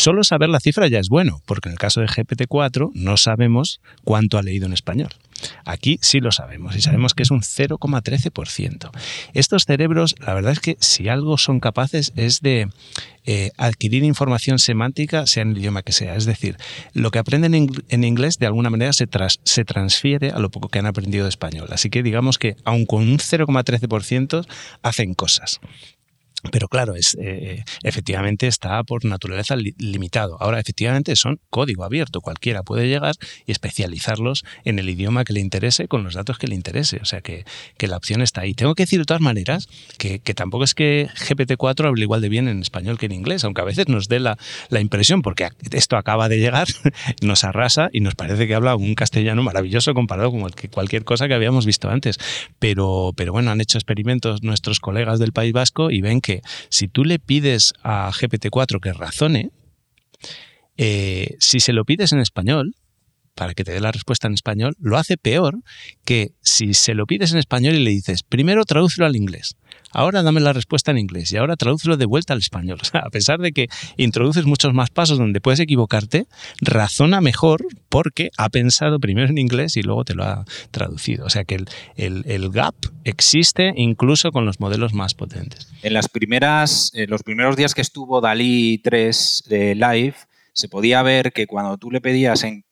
[0.00, 3.82] Solo saber la cifra ya es bueno, porque en el caso de GPT-4 no sabemos
[4.02, 5.10] cuánto ha leído en español.
[5.66, 8.90] Aquí sí lo sabemos y sabemos que es un 0,13%.
[9.34, 12.70] Estos cerebros, la verdad es que si algo son capaces es de
[13.26, 16.16] eh, adquirir información semántica, sea en el idioma que sea.
[16.16, 16.56] Es decir,
[16.94, 19.06] lo que aprenden en, inglés de alguna manera se,
[19.44, 21.68] se transfiere a lo poco que han aprendido de español.
[21.72, 24.46] Así que digamos que aun con un 0,13%
[24.82, 25.60] hacen cosas.
[26.50, 30.36] Pero claro, es, eh, efectivamente está por naturaleza limitado.
[30.40, 32.20] Ahora, efectivamente, son código abierto.
[32.20, 33.14] Cualquiera puede llegar
[33.46, 36.98] y especializarlos en el idioma que le interese con los datos que le interese.
[37.02, 37.44] O sea que,
[37.80, 38.54] la opción está ahí.
[38.54, 42.46] Tengo que decir de todas maneras que, tampoco es que GPT-4 hable igual de bien
[42.46, 45.96] en español que en inglés, aunque a veces nos dé la, la impresión, porque esto
[45.96, 46.68] acaba de llegar,
[47.22, 51.34] nos arrasa y nos parece que habla un castellano maravilloso comparado con cualquier cosa que
[51.34, 52.18] habíamos visto antes.
[52.60, 56.29] Pero, pero bueno, han hecho experimentos nuestros colegas del País Vasco y ven que
[56.68, 59.50] si tú le pides a GPT-4 que razone,
[60.76, 62.74] eh, si se lo pides en español,
[63.34, 65.56] para que te dé la respuesta en español, lo hace peor
[66.04, 69.56] que si se lo pides en español y le dices, primero tradúcelo al inglés,
[69.92, 72.80] ahora dame la respuesta en inglés y ahora tradúcelo de vuelta al español.
[72.92, 76.26] A pesar de que introduces muchos más pasos donde puedes equivocarte,
[76.60, 81.26] razona mejor porque ha pensado primero en inglés y luego te lo ha traducido.
[81.26, 81.64] O sea que
[81.96, 82.74] el, gap
[83.04, 85.68] existe incluso con los modelos más potentes.
[85.82, 90.14] En las primeras, los primeros días que estuvo Dalí 3 de live,
[90.52, 92.64] se podía ver que cuando tú le pedías en,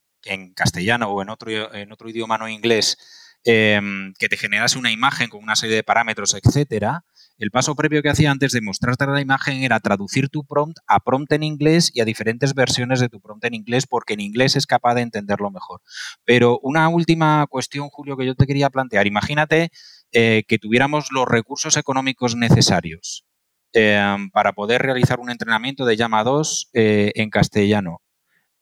[0.54, 2.98] castellano o en otro, en otro idioma no inglés
[3.44, 7.04] em, que te generase una imagen con una serie de parámetros, etcétera,
[7.38, 10.98] el paso previo que hacía antes de mostrarte la imagen era traducir tu prompt a
[10.98, 14.56] prompt en inglés y a diferentes versiones de tu prompt en inglés, porque en inglés
[14.56, 15.80] es capaz de entenderlo mejor.
[16.24, 19.06] Pero una última cuestión, Julio, que yo te quería plantear.
[19.06, 19.70] Imagínate
[20.10, 23.24] eh, que tuviéramos los recursos económicos necesarios
[23.72, 28.02] em, para poder realizar un entrenamiento de llama 2 eh, en castellano.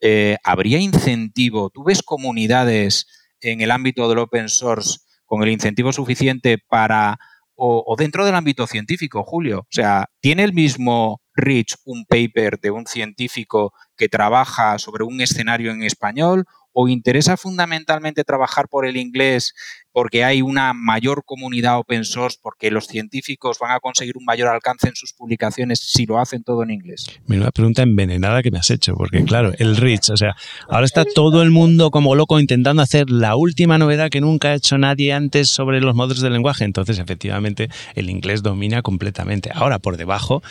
[0.01, 1.71] Eh, ¿Habría incentivo?
[1.71, 3.07] ¿Tú ves comunidades
[3.41, 7.19] en el ámbito del open source con el incentivo suficiente para
[7.59, 9.61] o, dentro del ámbito científico, Julio.
[9.61, 15.21] O sea, ¿tiene el mismo Rich un paper de un científico que trabaja sobre un
[15.21, 19.53] escenario en español o interesa fundamentalmente trabajar por el inglés
[19.97, 24.47] porque hay una mayor comunidad open source, porque los científicos van a conseguir un mayor
[24.47, 27.07] alcance en sus publicaciones si lo hacen todo en inglés?
[27.27, 30.35] Una pregunta envenenada que me has hecho, porque claro, el Rich, o sea,
[30.69, 34.53] ahora está todo el mundo como loco intentando hacer la última novedad que nunca ha
[34.53, 39.49] hecho nadie antes sobre los modelos de lenguaje, entonces efectivamente el inglés domina completamente.
[39.51, 40.43] Ahora, por debajo,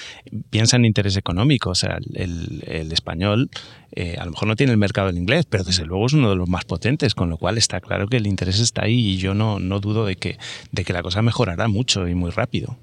[0.50, 3.48] piensa en interés económico, o sea, el, el español
[3.92, 6.30] eh, a lo mejor no tiene el mercado del inglés, pero desde luego es uno
[6.30, 9.16] de los más potentes, con lo cual está claro que el interés está ahí y
[9.16, 10.38] yo no, no dudo de que,
[10.72, 12.76] de que la cosa mejorará mucho y muy rápido.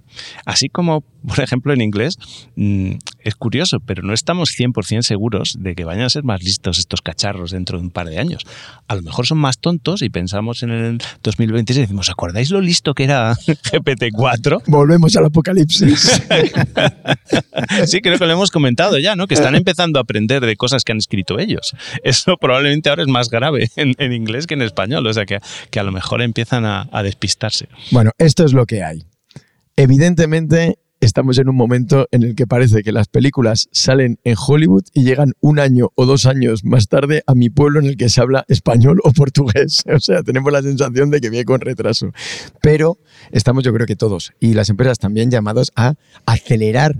[0.45, 2.17] Así como, por ejemplo, en inglés,
[2.55, 6.77] mm, es curioso, pero no estamos 100% seguros de que vayan a ser más listos
[6.77, 8.43] estos cacharros dentro de un par de años.
[8.87, 12.61] A lo mejor son más tontos y pensamos en el 2026 y decimos, ¿acordáis lo
[12.61, 14.63] listo que era GPT-4?
[14.67, 16.21] Volvemos al apocalipsis.
[17.85, 19.27] sí, creo que lo hemos comentado ya, ¿no?
[19.27, 21.75] Que están empezando a aprender de cosas que han escrito ellos.
[22.03, 25.39] Eso probablemente ahora es más grave en, inglés que en español, o sea que,
[25.69, 27.67] que a lo mejor empiezan a, a despistarse.
[27.91, 29.03] Bueno, esto es lo que hay.
[29.75, 34.83] Evidentemente, estamos en un momento en el que parece que las películas salen en Hollywood
[34.93, 38.09] y llegan un año o dos años más tarde a mi pueblo en el que
[38.09, 39.83] se habla español o portugués.
[39.93, 42.11] O sea, tenemos la sensación de que viene con retraso.
[42.61, 42.97] Pero
[43.31, 45.93] estamos yo creo que todos y las empresas también llamados a
[46.25, 46.95] acelerar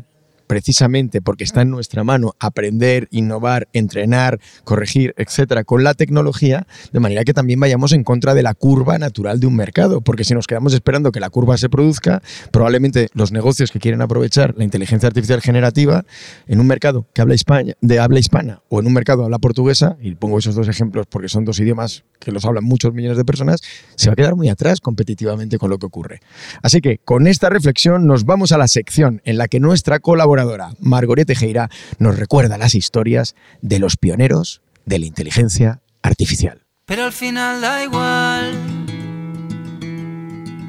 [0.47, 6.99] precisamente porque está en nuestra mano aprender, innovar, entrenar, corregir, etcétera, con la tecnología, de
[6.99, 10.34] manera que también vayamos en contra de la curva natural de un mercado, porque si
[10.34, 14.63] nos quedamos esperando que la curva se produzca, probablemente los negocios que quieren aprovechar la
[14.63, 16.06] inteligencia artificial generativa
[16.47, 19.97] en un mercado que habla España, de habla hispana o en un mercado habla portuguesa,
[20.01, 23.25] y pongo esos dos ejemplos porque son dos idiomas que los hablan muchos millones de
[23.25, 23.62] personas,
[23.95, 26.21] se va a quedar muy atrás competitivamente con lo que ocurre.
[26.62, 29.99] Así que con esta reflexión nos vamos a la sección en la que nuestra
[30.33, 31.69] colaboradora Margoria Tejera
[31.99, 36.63] nos recuerda las historias de los pioneros de la inteligencia artificial.
[36.85, 38.51] Pero al final da igual,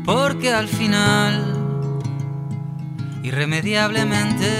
[0.05, 2.00] porque al final,
[3.22, 4.50] irremediablemente,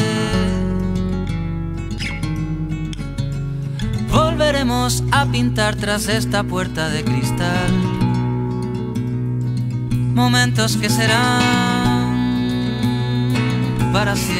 [4.11, 7.73] volveremos a pintar tras esta puerta de cristal
[10.15, 11.84] momentos que serán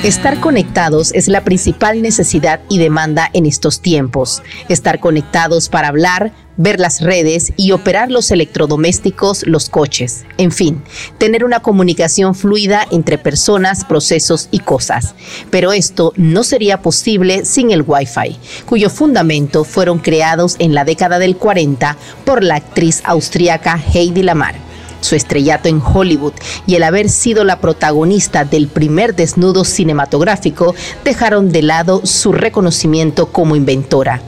[0.03, 4.43] Estar conectados es la principal necesidad y demanda en estos tiempos.
[4.69, 10.83] Estar conectados para hablar, ver las redes y operar los electrodomésticos, los coches, en fin,
[11.19, 15.15] tener una comunicación fluida entre personas, procesos y cosas.
[15.51, 18.37] Pero esto no sería posible sin el Wi-Fi,
[18.67, 24.74] cuyo fundamento fueron creados en la década del 40 por la actriz austríaca Heidi Lamar
[25.05, 26.33] su estrellato en Hollywood
[26.67, 33.27] y el haber sido la protagonista del primer desnudo cinematográfico dejaron de lado su reconocimiento
[33.27, 34.23] como inventora.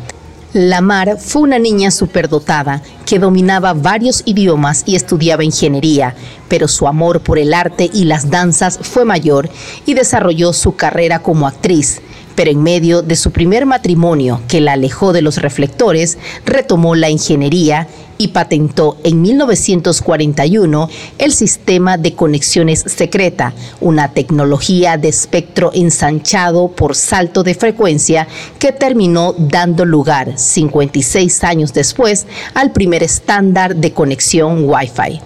[0.52, 6.14] Lamar fue una niña superdotada que dominaba varios idiomas y estudiaba ingeniería,
[6.48, 9.50] pero su amor por el arte y las danzas fue mayor
[9.84, 12.00] y desarrolló su carrera como actriz.
[12.36, 17.10] Pero en medio de su primer matrimonio, que la alejó de los reflectores, retomó la
[17.10, 26.68] ingeniería y patentó en 1941 el sistema de conexiones secreta, una tecnología de espectro ensanchado
[26.68, 28.26] por salto de frecuencia
[28.58, 35.20] que terminó dando lugar 56 años después al primer estándar de conexión Wi-Fi.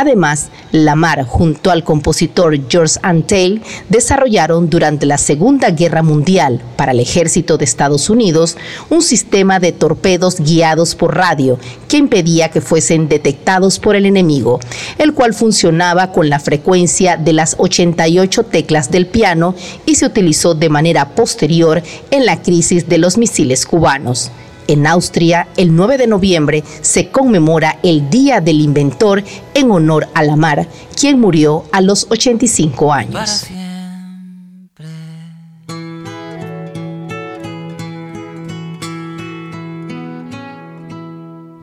[0.00, 7.00] Además, Lamar junto al compositor George Antheil desarrollaron durante la Segunda Guerra Mundial para el
[7.00, 8.56] ejército de Estados Unidos
[8.90, 11.58] un sistema de torpedos guiados por radio
[11.88, 14.60] que impedía que fuesen detectados por el enemigo,
[14.98, 20.54] el cual funcionaba con la frecuencia de las 88 teclas del piano y se utilizó
[20.54, 21.82] de manera posterior
[22.12, 24.30] en la crisis de los misiles cubanos.
[24.68, 30.22] En Austria, el 9 de noviembre se conmemora el Día del Inventor en honor a
[30.22, 33.46] Lamar, quien murió a los 85 años.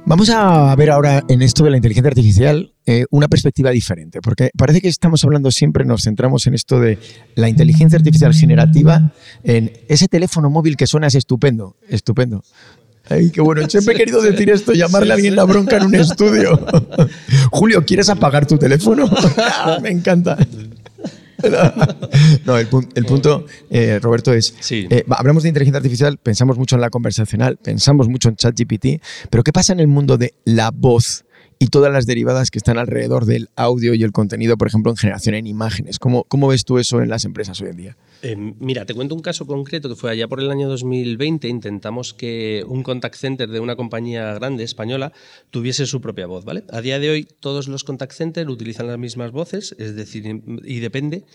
[0.07, 4.51] Vamos a ver ahora en esto de la inteligencia artificial eh, una perspectiva diferente, porque
[4.55, 6.99] parece que estamos hablando siempre, nos centramos en esto de
[7.33, 9.11] la inteligencia artificial generativa,
[9.43, 12.43] en ese teléfono móvil que suena es estupendo, estupendo.
[13.09, 13.67] Ay, qué bueno.
[13.69, 16.59] Siempre he querido decir esto, llamarle a alguien la bronca en un estudio.
[17.51, 19.09] Julio, ¿quieres apagar tu teléfono?
[19.81, 20.37] Me encanta.
[22.45, 26.89] No, el, punto, eh, Roberto, es, eh, hablamos de inteligencia artificial, pensamos mucho en la
[26.89, 31.24] conversacional, pensamos mucho en ChatGPT, pero ¿qué pasa en el mundo de la voz?
[31.59, 34.97] Y todas las derivadas que están alrededor del audio y el contenido, por ejemplo, en
[34.97, 35.99] generación en imágenes.
[35.99, 37.97] ¿Cómo, cómo ves tú eso en las empresas hoy en día?
[38.21, 41.47] Eh, mira, te cuento un caso concreto que fue allá por el año 2020.
[41.47, 45.13] Intentamos que un contact center de una compañía grande española
[45.49, 46.63] tuviese su propia voz, ¿vale?
[46.71, 50.79] A día de hoy todos los contact centers utilizan las mismas voces, es decir, y
[50.79, 51.25] depende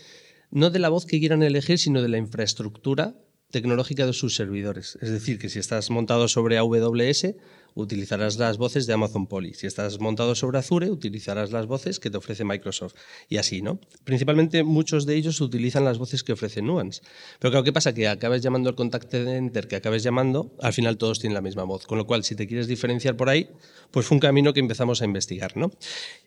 [0.51, 3.15] no de la voz que quieran elegir, sino de la infraestructura
[3.51, 4.97] tecnológica de sus servidores.
[5.01, 7.35] Es decir, que si estás montado sobre AWS,
[7.75, 9.53] utilizarás las voces de Amazon Poly.
[9.53, 12.95] Si estás montado sobre Azure, utilizarás las voces que te ofrece Microsoft.
[13.29, 13.79] Y así, ¿no?
[14.03, 17.01] Principalmente muchos de ellos utilizan las voces que ofrece Nuance.
[17.39, 17.93] Pero claro, ¿qué pasa?
[17.93, 21.63] Que acabes llamando al contact center que acabes llamando, al final todos tienen la misma
[21.63, 21.85] voz.
[21.85, 23.49] Con lo cual, si te quieres diferenciar por ahí,
[23.91, 25.71] pues fue un camino que empezamos a investigar, ¿no?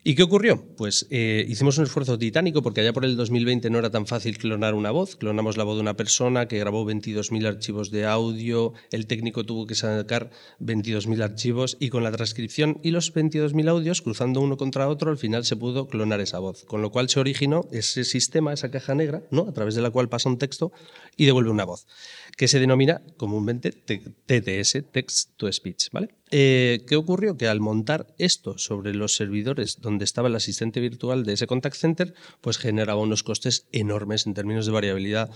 [0.03, 0.65] ¿Y qué ocurrió?
[0.77, 4.39] Pues eh, hicimos un esfuerzo titánico porque allá por el 2020 no era tan fácil
[4.39, 5.17] clonar una voz.
[5.17, 9.67] Clonamos la voz de una persona que grabó 22.000 archivos de audio, el técnico tuvo
[9.67, 10.31] que sacar
[10.61, 15.11] 22.000 archivos archivos y con la transcripción y los 22.000 audios cruzando uno contra otro,
[15.11, 16.65] al final se pudo clonar esa voz.
[16.65, 19.49] Con lo cual se originó ese sistema, esa caja negra, ¿no?
[19.49, 20.71] a través de la cual pasa un texto
[21.17, 21.89] y devuelve una voz,
[22.37, 25.91] que se denomina comúnmente TTS, Text to Speech.
[25.91, 26.11] ¿vale?
[26.31, 27.37] Eh, ¿Qué ocurrió?
[27.37, 31.77] Que al montar esto sobre los servidores donde estaba el asistente virtual de ese contact
[31.77, 35.31] center, pues generaba unos costes enormes en términos de variabilidad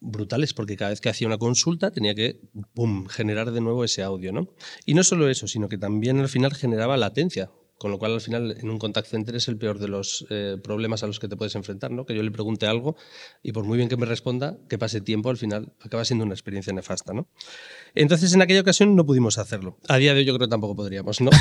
[0.00, 2.40] brutales porque cada vez que hacía una consulta tenía que
[3.08, 4.32] generar de nuevo ese audio.
[4.32, 4.48] ¿no?
[4.86, 8.20] Y no solo eso, sino que también al final generaba latencia, con lo cual al
[8.20, 11.28] final en un contact center es el peor de los eh, problemas a los que
[11.28, 12.04] te puedes enfrentar, ¿no?
[12.04, 12.96] que yo le pregunte algo
[13.42, 16.34] y por muy bien que me responda, que pase tiempo, al final acaba siendo una
[16.34, 17.12] experiencia nefasta.
[17.12, 17.28] ¿no?
[17.94, 19.78] Entonces en aquella ocasión no pudimos hacerlo.
[19.88, 21.30] A día de hoy yo creo que tampoco podríamos, ¿no?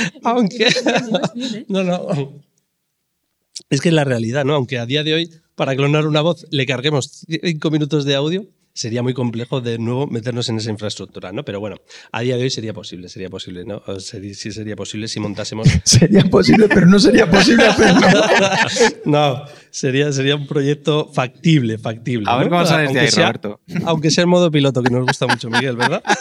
[0.24, 0.68] Aunque...
[1.68, 2.40] no, no.
[3.68, 4.54] Es que es la realidad, ¿no?
[4.54, 8.46] Aunque a día de hoy, para clonar una voz, le carguemos cinco minutos de audio,
[8.72, 11.44] sería muy complejo de nuevo meternos en esa infraestructura, ¿no?
[11.44, 11.76] Pero bueno,
[12.12, 13.82] a día de hoy sería posible, sería posible, ¿no?
[13.98, 15.68] Sí sería posible si montásemos...
[15.84, 18.06] sería posible, pero no sería posible hacerlo.
[19.04, 22.30] no, sería, sería un proyecto factible, factible.
[22.30, 23.60] A ver cómo sales de ahí, Roberto.
[23.84, 26.02] Aunque sea el modo piloto, que nos gusta mucho, Miguel, ¿verdad?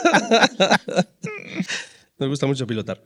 [2.19, 3.01] Nos gusta mucho pilotar.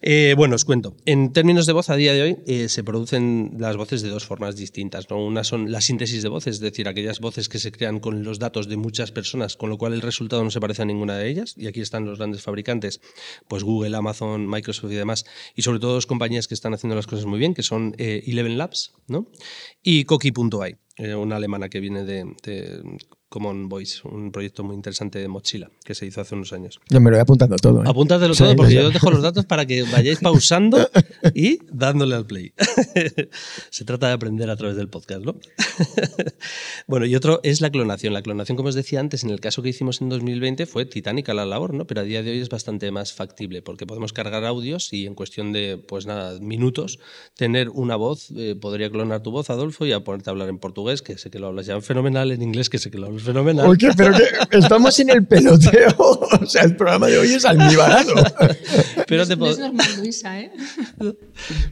[0.00, 0.96] Eh, bueno, os cuento.
[1.04, 4.24] En términos de voz, a día de hoy eh, se producen las voces de dos
[4.24, 5.10] formas distintas.
[5.10, 5.22] ¿no?
[5.22, 8.38] Una son la síntesis de voces, es decir, aquellas voces que se crean con los
[8.38, 11.28] datos de muchas personas, con lo cual el resultado no se parece a ninguna de
[11.28, 11.54] ellas.
[11.58, 13.02] Y aquí están los grandes fabricantes,
[13.48, 15.26] pues Google, Amazon, Microsoft y demás.
[15.54, 18.22] Y sobre todo dos compañías que están haciendo las cosas muy bien, que son eh,
[18.26, 19.30] Eleven Labs ¿no?
[19.82, 20.76] y Coqui.ai.
[21.14, 22.24] una alemana que viene de,
[23.34, 26.80] Common Voice, un proyecto muy interesante de mochila que se hizo hace unos años.
[26.88, 27.82] Yo me lo voy apuntando todo.
[27.82, 27.84] ¿eh?
[27.84, 30.88] Apúntatelo todo porque yo dejo los datos para que vayáis pausando
[31.34, 32.52] y dándole al play.
[33.70, 35.34] se trata de aprender a través del podcast, ¿no?
[36.86, 38.14] bueno, y otro es la clonación.
[38.14, 41.34] La clonación, como os decía antes, en el caso que hicimos en 2020 fue titánica
[41.34, 41.88] la labor, ¿no?
[41.88, 45.16] Pero a día de hoy es bastante más factible porque podemos cargar audios y en
[45.16, 47.00] cuestión de, pues nada, minutos,
[47.36, 50.58] tener una voz, eh, podría clonar tu voz, Adolfo, y a ponerte a hablar en
[50.58, 53.23] portugués, que sé que lo hablas ya fenomenal, en inglés, que sé que lo hablas
[53.24, 53.66] fenomenal.
[53.66, 54.14] Oye, pero
[54.48, 55.94] que estamos en el peloteo.
[56.44, 58.12] O sea, el programa de hoy es almibarado.
[59.06, 60.50] pero te no es normal, Luisa, ¿eh?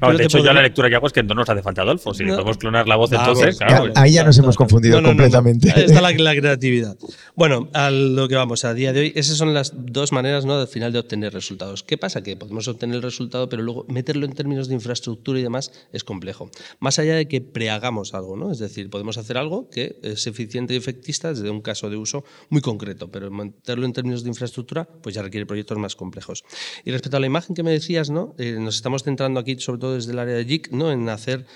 [0.01, 2.15] No, de hecho, yo la lectura que hago es que no nos hace falta Adolfo.
[2.15, 3.59] Si podemos clonar la voz, entonces.
[3.59, 5.69] Claro, ahí ya nos hemos confundido completamente.
[5.69, 6.97] Está la, la, creatividad.
[7.35, 10.55] Bueno, a lo que vamos, a día de hoy, esas son las dos maneras, ¿no?
[10.55, 11.83] Al final de obtener resultados.
[11.83, 12.23] ¿Qué pasa?
[12.23, 16.05] Que podemos obtener el resultado, pero luego meterlo en términos de infraestructura y demás es
[16.05, 16.51] complejo.
[16.81, 18.53] Más allá de que prehagamos algo, ¿no?
[18.53, 22.25] Es decir, podemos hacer algo que es eficiente y efectista desde un caso de uso
[22.49, 26.45] muy concreto, pero meterlo en términos de infraestructura, pues ya requiere proyectos más complejos.
[26.85, 28.35] Y respecto a la imagen que me decías, ¿no?
[28.39, 30.91] Eh, nos estamos centrando aquí, sobre todo desde el área de JIC, ¿no?
[30.93, 31.47] En hacer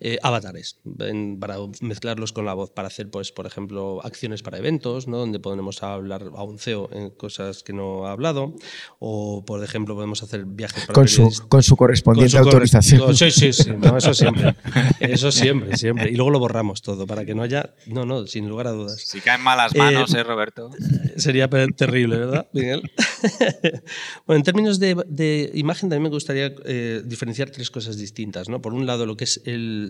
[0.00, 0.80] eh, avatares
[1.40, 5.18] para mezclarlos con la voz, para hacer, pues, por ejemplo, acciones para eventos, ¿no?
[5.18, 8.54] donde podemos hablar a un CEO en cosas que no ha hablado,
[8.98, 13.14] o, por ejemplo, podemos hacer viajes para con su, con su correspondiente autorización.
[13.16, 14.54] sí, sí, sí, eso siempre.
[15.00, 16.10] Eso siempre, siempre.
[16.10, 19.00] Y luego lo borramos todo, para que no haya, no, no, sin lugar a dudas.
[19.00, 20.70] Si caen malas manos, ¿eh, Roberto?
[21.16, 22.82] Sería terrible, ¿verdad, Miguel?
[24.26, 28.60] bueno, en términos de, imagen también me gustaría eh, diferenciar tres cosas distintas, ¿no?
[28.60, 29.40] Por un lado, lo que es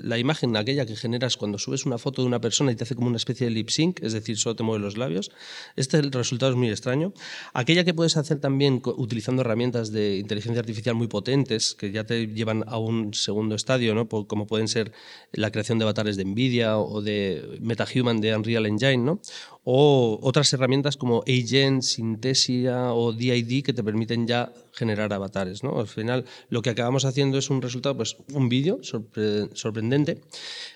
[0.03, 2.95] la imagen, aquella que generas cuando subes una foto de una persona y te hace
[2.95, 5.31] como una especie de lip sync, es decir, solo te mueve los labios,
[5.77, 7.13] este el resultado es muy extraño.
[7.53, 12.27] Aquella que puedes hacer también utilizando herramientas de inteligencia artificial muy potentes, que ya te
[12.27, 14.09] llevan a un segundo estadio, ¿no?
[14.09, 14.93] como pueden ser
[15.33, 19.21] la creación de avatares de NVIDIA o de MetaHuman de Unreal Engine, ¿no?
[19.65, 25.63] o otras herramientas como Agent, Synthesia o DID que te permiten ya generar avatares.
[25.63, 25.79] ¿no?
[25.79, 30.21] Al final lo que acabamos haciendo es un resultado, pues un vídeo sorprendente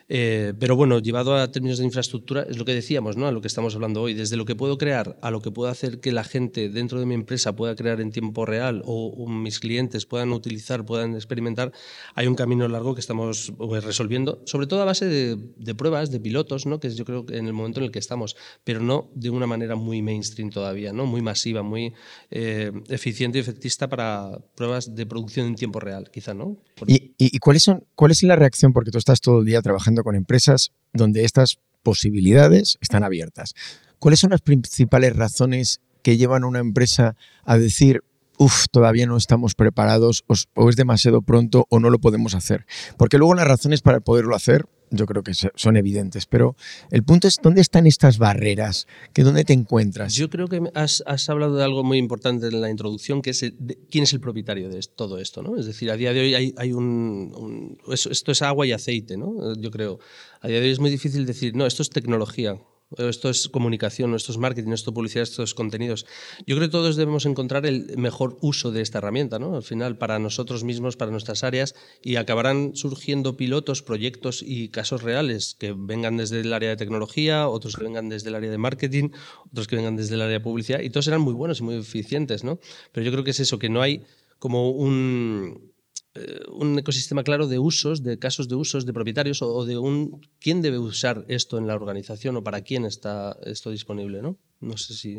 [0.08, 3.26] eh, pero bueno, llevado a términos de infraestructura, es lo que decíamos, ¿no?
[3.26, 5.70] a lo que estamos hablando hoy, desde lo que puedo crear a lo que puedo
[5.70, 9.60] hacer que la gente dentro de mi empresa pueda crear en tiempo real o, mis
[9.60, 11.72] clientes puedan utilizar, puedan experimentar,
[12.14, 16.20] hay un camino largo que estamos pues, resolviendo, sobre todo a base de, pruebas, de
[16.20, 16.80] pilotos, ¿no?
[16.80, 19.46] que yo creo que en el momento en el que estamos, pero no de una
[19.46, 21.04] manera muy mainstream todavía, ¿no?
[21.04, 21.92] muy masiva, muy
[22.30, 26.32] eh, eficiente y efectista para pruebas de producción en tiempo real, quizá.
[26.32, 26.56] ¿no?
[26.86, 28.72] ¿Y, y cuáles son, cuál es la reacción?
[28.72, 33.54] Porque tú estás todo el día trabajando con empresas donde estas posibilidades están abiertas.
[33.98, 38.02] ¿Cuáles son las principales razones que llevan a una empresa a decir,
[38.38, 40.24] uff, todavía no estamos preparados
[40.54, 42.66] o, es demasiado pronto o no lo podemos hacer?
[42.96, 46.56] Porque luego las razones para poderlo hacer yo creo que son evidentes, pero
[46.90, 50.14] el punto es dónde están estas barreras, que dónde te encuentras.
[50.14, 53.44] Yo creo que has, hablado de algo muy importante en la introducción, que es
[53.90, 55.56] quién es el propietario de todo esto, ¿no?
[55.56, 59.54] Es decir, a día de hoy hay, un, esto es agua y aceite, ¿no?
[59.54, 59.98] Yo creo.
[60.40, 62.58] A día de hoy es muy difícil decir, no, esto es tecnología
[62.96, 66.06] esto es comunicación, esto es marketing, esto es publicidad, esto es contenidos.
[66.46, 69.56] Yo creo que todos debemos encontrar el mejor uso de esta herramienta, ¿no?
[69.56, 75.02] Al final, para nosotros mismos, para nuestras áreas, y acabarán surgiendo pilotos, proyectos y casos
[75.02, 78.58] reales que vengan desde el área de tecnología, otros que vengan desde el área de
[78.58, 79.10] marketing,
[79.50, 81.76] otros que vengan desde el área de publicidad, y todos serán muy buenos y muy
[81.76, 82.58] eficientes, ¿no?
[82.92, 84.04] Pero yo creo que es eso, que no hay
[84.38, 85.72] como un,
[86.18, 90.20] eh, un ecosistema claro de usos, de casos de usos, de propietarios o, de un
[90.40, 94.36] quién debe usar esto en la organización o para quién está esto disponible, ¿no?
[94.60, 95.18] No sé si.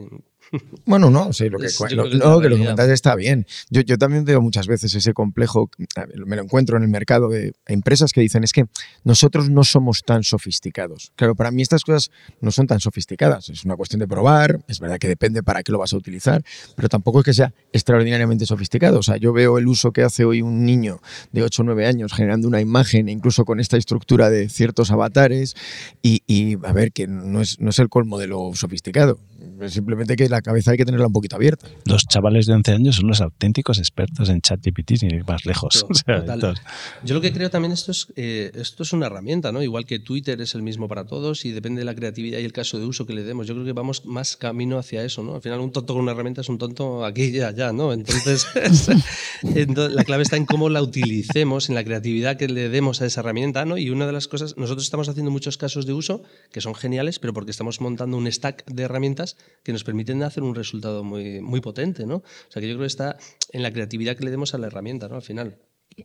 [0.86, 3.46] Bueno, no, sí, lo que, lo, que, lo comentas está bien.
[3.70, 5.70] Yo, yo, también veo muchas veces ese complejo,
[6.26, 8.66] me lo encuentro en el mercado de empresas que dicen es que
[9.04, 11.12] nosotros no somos tan sofisticados.
[11.16, 13.50] Claro, para mí estas cosas no son tan sofisticadas.
[13.50, 16.44] Es una cuestión de probar, es verdad que depende para qué lo vas a utilizar,
[16.76, 19.00] pero tampoco es que sea extraordinariamente sofisticado.
[19.00, 21.86] O sea, yo veo el uso que hace hoy un niño de 8 o 9
[21.86, 25.56] años generando una imagen, incluso con esta estructura de ciertos avatares,
[26.02, 29.20] y, y a ver, que no es, no es el colmo de lo sofisticado
[29.68, 31.68] Simplemente que la cabeza hay que tenerla un poquito abierta.
[31.86, 35.86] Los chavales de 11 años son los auténticos expertos en ChatGPT, sin ir más lejos.
[37.04, 39.62] Yo lo que creo también esto es, eh, esto es una herramienta, ¿no?
[39.62, 42.54] Igual que Twitter es el mismo para todos y depende de la creatividad y el
[42.54, 43.48] caso de uso que le demos.
[43.48, 45.36] Yo creo que vamos más camino hacia eso, ¿no?
[45.36, 47.94] Al final un tonto con una herramienta es un tonto aquí y allá, ¿no?
[47.94, 48.48] Entonces,
[49.44, 53.22] la clave está en cómo la utilicemos, en la creatividad que le demos a esa
[53.22, 53.78] herramienta, ¿no?
[53.78, 57.20] Y una de las cosas, nosotros estamos haciendo muchos casos de uso que son geniales,
[57.20, 59.29] pero porque estamos montando un stack de herramientas
[59.64, 62.18] que nos permiten hacer un resultado muy, muy potente, ¿no?
[62.18, 63.18] O sea, que yo creo que está
[63.52, 65.16] en la creatividad que le demos a la herramienta, ¿no?
[65.16, 65.58] Al final.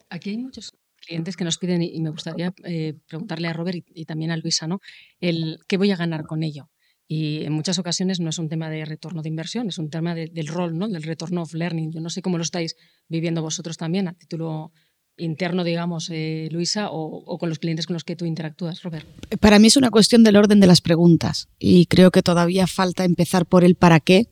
[0.08, 4.04] Aquí hay muchos clientes que nos piden, y me gustaría eh, preguntarle a Robert y,
[4.06, 4.80] también a Luisa, ¿no?
[5.20, 6.70] El, ¿Qué voy a ganar con ello?
[7.06, 10.14] Y en muchas ocasiones no es un tema de retorno de inversión, es un tema
[10.14, 10.88] del rol, ¿no?
[10.88, 11.92] del retorno of learning.
[11.92, 12.76] Yo no sé cómo lo estáis
[13.08, 14.72] viviendo vosotros también a título
[15.16, 19.06] interno, digamos, eh, Luisa, o, con los clientes con los que tú interactúas, Robert?
[19.40, 23.04] Para mí es una cuestión del orden de las preguntas y creo que todavía falta
[23.04, 24.28] empezar por el para qué.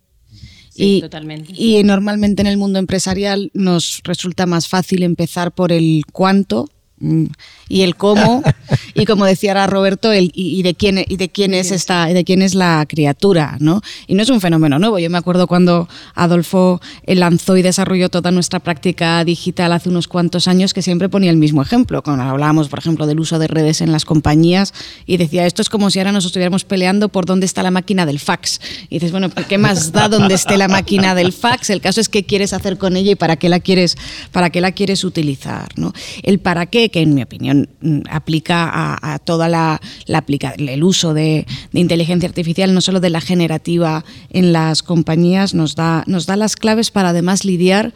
[0.70, 1.52] Sí, y, totalmente.
[1.54, 6.70] y normalmente en el mundo empresarial nos resulta más fácil empezar por el cuánto
[7.68, 8.42] y el cómo
[8.94, 12.24] y como decía ahora Roberto, el, y, de quién, y de quién es esta, de
[12.24, 13.80] quién es la criatura, ¿no?
[14.06, 14.98] Y no es un fenómeno nuevo.
[14.98, 20.08] Yo me acuerdo cuando Adolfo eh, lanzó y desarrolló toda nuestra práctica digital hace unos
[20.08, 22.02] cuantos años, que siempre ponía el mismo ejemplo.
[22.02, 24.72] Cuando hablábamos, por ejemplo, del uso de redes en las compañías,
[25.06, 28.06] y decía, esto es como si ahora nos estuviéramos peleando por dónde está la máquina
[28.06, 28.60] del fax.
[28.88, 31.70] Y dices, bueno, ¿qué más da dónde esté la máquina del fax?
[31.70, 33.96] El caso es qué quieres hacer con ella y para qué la quieres,
[34.30, 35.68] para qué la quieres utilizar.
[35.76, 35.92] ¿no?
[36.22, 40.24] El para qué, que en mi opinión mm, aplica a, toda la, la
[40.56, 46.04] el uso de, inteligencia artificial, no solo de la generativa en las compañías, nos da,
[46.06, 47.92] nos da las claves para además lidiar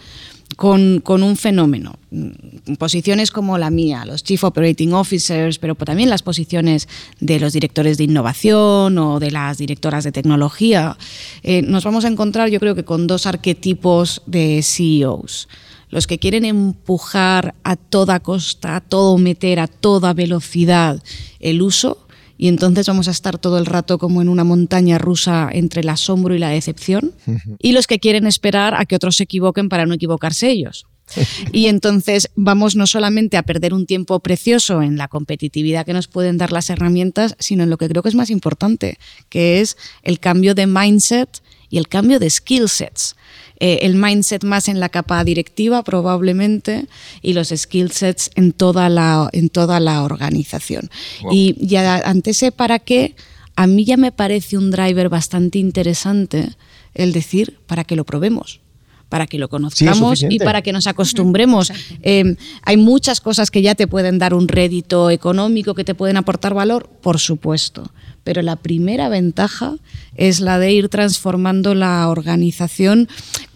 [0.56, 1.98] con, un fenómeno.
[2.10, 6.88] Mm, posiciones como la mía, los Chief Operating Officers, pero también las posiciones
[7.20, 10.96] de los directores de innovación o de las directoras de tecnología,
[11.42, 15.48] eh, nos vamos a encontrar yo creo que con dos arquetipos de CEOs
[15.88, 21.02] los que quieren empujar a toda costa, a todo meter, a toda velocidad
[21.40, 22.06] el uso,
[22.38, 25.88] y entonces vamos a estar todo el rato como en una montaña rusa entre el
[25.88, 27.12] asombro y la decepción,
[27.58, 30.86] y los que quieren esperar a que otros se equivoquen para no equivocarse ellos.
[31.52, 36.08] Y entonces vamos no solamente a perder un tiempo precioso en la competitividad que nos
[36.08, 39.76] pueden dar las herramientas, sino en lo que creo que es más importante, que es
[40.02, 41.40] el cambio de mindset
[41.70, 43.16] y el cambio de skill sets.
[43.58, 46.86] Eh, el mindset más en la capa directiva probablemente
[47.22, 50.90] y los skill sets en toda la, en toda la organización.
[51.30, 53.16] Y, ya ante ese para qué,
[53.54, 56.50] a mí ya me parece un driver bastante interesante
[56.94, 58.60] el decir para que lo probemos
[59.08, 61.72] para que lo conozcamos y para que nos acostumbremos.
[62.02, 66.16] Eh, hay muchas cosas que ya te pueden dar un rédito económico, que te pueden
[66.16, 67.92] aportar valor, por supuesto.
[68.26, 69.76] Pero la primera ventaja
[70.16, 73.06] es la de ir transformando la organización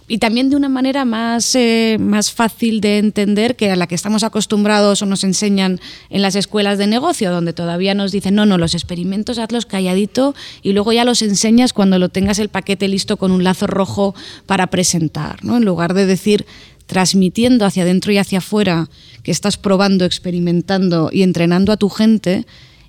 [0.07, 3.97] y también de una manera más, eh, más fácil de entender que a la que
[3.97, 8.47] estamos acostumbrados o nos enseñan en las escuelas de negocio, donde todavía nos dicen, no,
[8.47, 12.87] no, los experimentos hazlos calladito y luego ya los enseñas cuando lo tengas el paquete
[12.87, 14.15] listo con un lazo rojo
[14.47, 15.57] para presentar, ¿no?
[15.57, 16.47] En lugar de decir,
[16.87, 18.89] transmitiendo hacia adentro y hacia afuera
[19.25, 22.47] que estás probando, experimentando y entrenando a tu gente,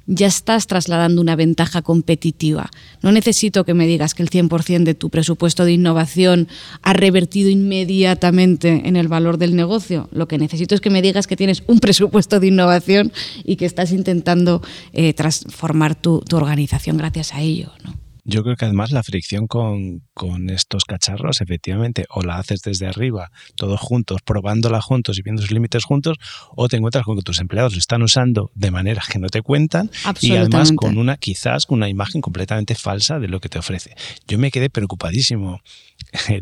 [0.07, 2.69] ya estás trasladando una ventaja competitiva.
[3.01, 6.47] No necesito que me digas que el 100% de tu presupuesto de innovación
[6.81, 10.09] ha revertido inmediatamente en el valor del negocio.
[10.11, 13.11] Lo que necesito es que me digas que tienes un presupuesto de innovación
[13.43, 14.61] y que estás intentando
[14.93, 17.71] eh, transformar tu, tu organización gracias a ello.
[17.83, 18.00] ¿no?
[18.31, 20.01] Yo creo que además la fricción con,
[20.49, 25.51] estos cacharros, efectivamente, o la haces desde arriba, todos juntos, probándola juntos y viendo sus
[25.51, 26.17] límites juntos,
[26.55, 29.41] o te encuentras con que tus empleados lo están usando de manera que no te
[29.41, 33.59] cuentan y además con una, quizás, con una imagen completamente falsa de lo que te
[33.59, 33.95] ofrece.
[34.27, 35.61] Yo me quedé preocupadísimo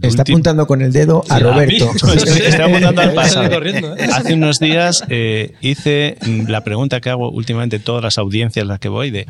[0.01, 1.91] Está apuntando con el dedo a Roberto.
[2.15, 3.63] Está apuntando al pasado.
[3.63, 3.97] ¿eh?
[4.13, 6.17] Hace unos días eh, hice
[6.47, 9.27] la pregunta que hago últimamente en todas las audiencias a las que voy de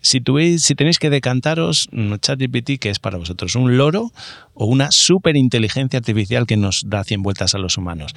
[0.00, 0.22] si,
[0.58, 1.88] si tenéis que decantaros
[2.20, 3.54] ChatGPT, ¿qué es para vosotros?
[3.54, 4.12] ¿Un loro
[4.54, 8.14] o una superinteligencia artificial que nos da 100 vueltas a los humanos?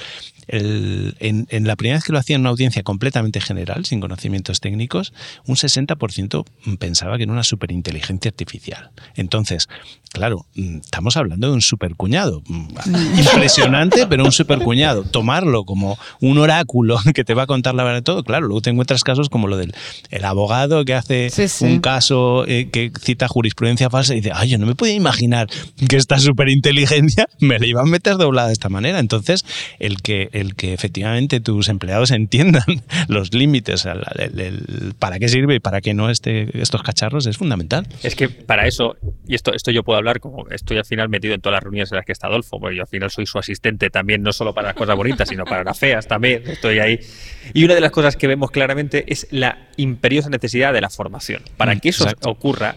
[0.48, 5.14] en, la primera vez que lo hacía en una audiencia completamente general, sin conocimientos técnicos,
[5.46, 6.46] un 60%
[6.78, 8.92] pensaba que era una superinteligencia artificial.
[9.16, 9.70] Entonces,
[10.12, 12.44] claro, estamos hablando de un supercuñado.
[13.18, 15.04] Impresionante, pero un supercuñado.
[15.04, 18.62] Tomarlo como un oráculo que te va a contar la verdad de todo, claro, luego
[18.62, 19.74] te encuentras casos como lo del
[20.10, 21.30] el abogado que hace
[21.62, 25.47] un caso eh, que cita jurisprudencia falsa y dice, ay, yo no me podía imaginar
[25.89, 28.99] que esta superinteligencia me la iba a meter doblada de esta manera.
[28.99, 29.45] Entonces,
[29.80, 32.64] el que el que efectivamente tus empleados entiendan
[33.07, 33.88] los límites,
[34.99, 37.88] para qué sirve y para qué no este, estos cacharros es fundamental.
[38.03, 38.95] Es que para eso,
[39.28, 41.91] y esto, esto yo puedo hablar como estoy al final metido en todas las reuniones
[41.91, 44.53] en las que está Adolfo, porque yo al final soy su asistente también, no solo
[44.53, 46.99] para las cosas bonitas, sino para las feas también, estoy ahí.
[47.53, 51.41] Y una de las cosas que vemos claramente es la imperiosa necesidad de la formación.
[51.57, 52.76] Para que eso ocurra,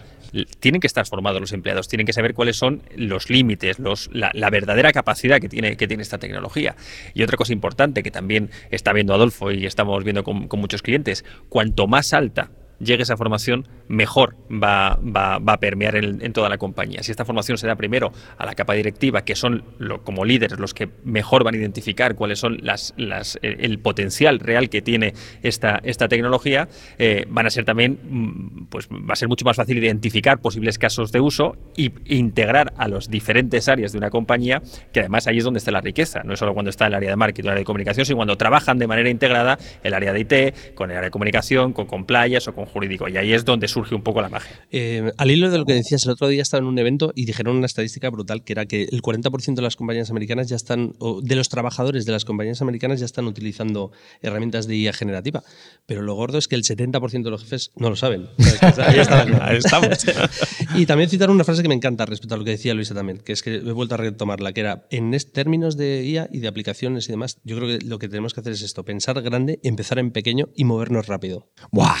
[0.59, 3.77] tienen que estar formados los empleados, tienen que saber cuáles son los límites,
[4.11, 6.75] la, verdadera capacidad que tiene, que tiene esta tecnología.
[7.13, 11.25] Y otra cosa importante que también está viendo Adolfo y estamos viendo con muchos clientes,
[11.49, 12.49] cuanto más alta
[12.79, 17.03] llegue esa formación, mejor va, va, va a permear en, toda la compañía.
[17.03, 19.63] Si esta formación se da primero a la capa directiva, que son
[20.03, 24.69] como líderes los que mejor van a identificar cuáles son las, las, el potencial real
[24.69, 26.67] que tiene esta, esta tecnología,
[26.97, 30.77] eh, van a ser también, mm, pues va a ser mucho más fácil identificar posibles
[30.77, 34.61] casos de uso e integrar a las diferentes áreas de una compañía,
[34.91, 37.09] que además ahí es donde está la riqueza, no es solo cuando está el área
[37.09, 40.19] de marketing el área de comunicación, sino cuando trabajan de manera integrada el área de
[40.19, 43.07] IT, con el área de comunicación, con compliance o con jurídico.
[43.07, 44.51] Y ahí es donde surge un poco la magia.
[44.71, 47.25] Eh, al hilo de lo que decías, el otro día estaba en un evento y
[47.25, 50.93] dijeron una estadística brutal que era que el 40% de las compañías americanas ya están,
[50.99, 53.91] o de los trabajadores de las compañías americanas ya están utilizando
[54.21, 55.43] herramientas de IA generativa.
[55.85, 58.27] Pero lo gordo es que el 70% de los jefes no lo saben.
[58.77, 60.05] Ahí, estamos.
[60.75, 63.17] y también citar una frase que me encanta respecto a lo que decía Luisa también,
[63.19, 66.47] que es que he vuelto a retomarla, que era en términos de IA y de
[66.47, 69.59] aplicaciones y demás, yo creo que lo que tenemos que hacer es esto, pensar grande,
[69.63, 71.49] empezar en pequeño y movernos rápido.
[71.71, 71.95] ¡Buah!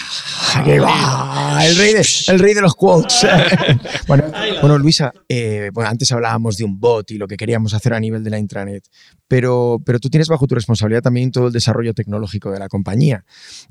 [0.63, 3.25] Rey de, el rey de los quotes.
[4.07, 7.99] bueno, Luisa, eh, bueno, antes hablábamos de un bot y lo que queríamos hacer a
[7.99, 8.83] nivel de la intranet,
[9.27, 13.25] pero, pero tú tienes bajo tu responsabilidad también todo el desarrollo tecnológico de la compañía.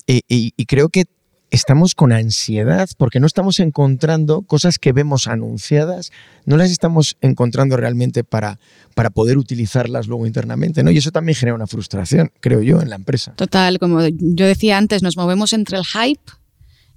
[0.06, 1.04] Eh, y creo que
[1.50, 6.10] estamos con ansiedad porque no estamos encontrando cosas que vemos anunciadas,
[6.44, 8.58] no las estamos encontrando realmente para,
[8.94, 10.90] para poder utilizarlas luego internamente, ¿no?
[10.90, 13.34] Y eso también genera una frustración, creo yo, en la empresa.
[13.36, 16.32] Total, como yo decía antes, nos movemos entre el hype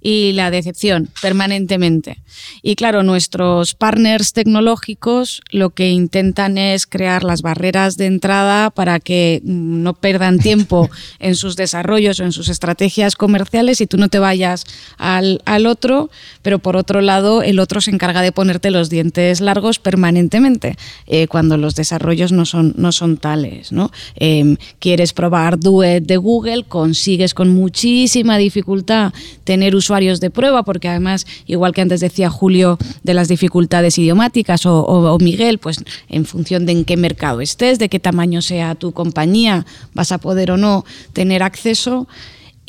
[0.00, 2.18] y la decepción permanentemente.
[2.62, 9.00] Y claro, nuestros partners tecnológicos lo que intentan es crear las barreras de entrada para
[9.00, 10.88] que no perdan tiempo
[11.18, 14.64] en sus desarrollos o en sus estrategias comerciales y tú no te vayas
[14.96, 16.10] al, otro,
[16.42, 20.76] pero por otro lado el otro se encarga de ponerte los dientes largos permanentemente
[21.06, 23.72] eh, cuando los desarrollos no son, no son tales.
[23.72, 23.90] ¿no?
[24.16, 29.12] Em, quieres probar Duet de Google, consigues con muchísima dificultad
[29.44, 33.98] tener usuarios usuarios de prueba, porque además, igual que antes decía Julio de las dificultades
[33.98, 38.76] idiomáticas o, Miguel, pues en función de en qué mercado estés, de qué tamaño sea
[38.76, 42.06] tu compañía, vas a poder o no tener acceso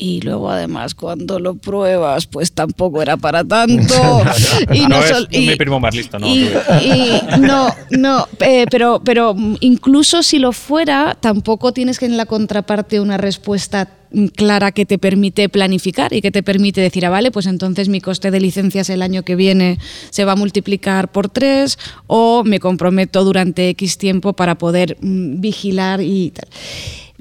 [0.02, 3.94] y luego además cuando lo pruebas pues tampoco era para tanto.
[4.72, 6.26] Y no, es mi primo más listo no
[7.38, 13.00] no no eh, pero pero incluso si lo fuera tampoco tienes que en la contraparte
[13.00, 13.88] una respuesta
[14.34, 18.02] clara que te permite planificar y que te permite decir, ah, vale, pues entonces mi
[18.02, 19.78] coste de licencias el año que viene
[20.10, 21.78] se va a multiplicar por tres
[22.08, 26.48] o me comprometo durante X tiempo para poder mm, vigilar y tal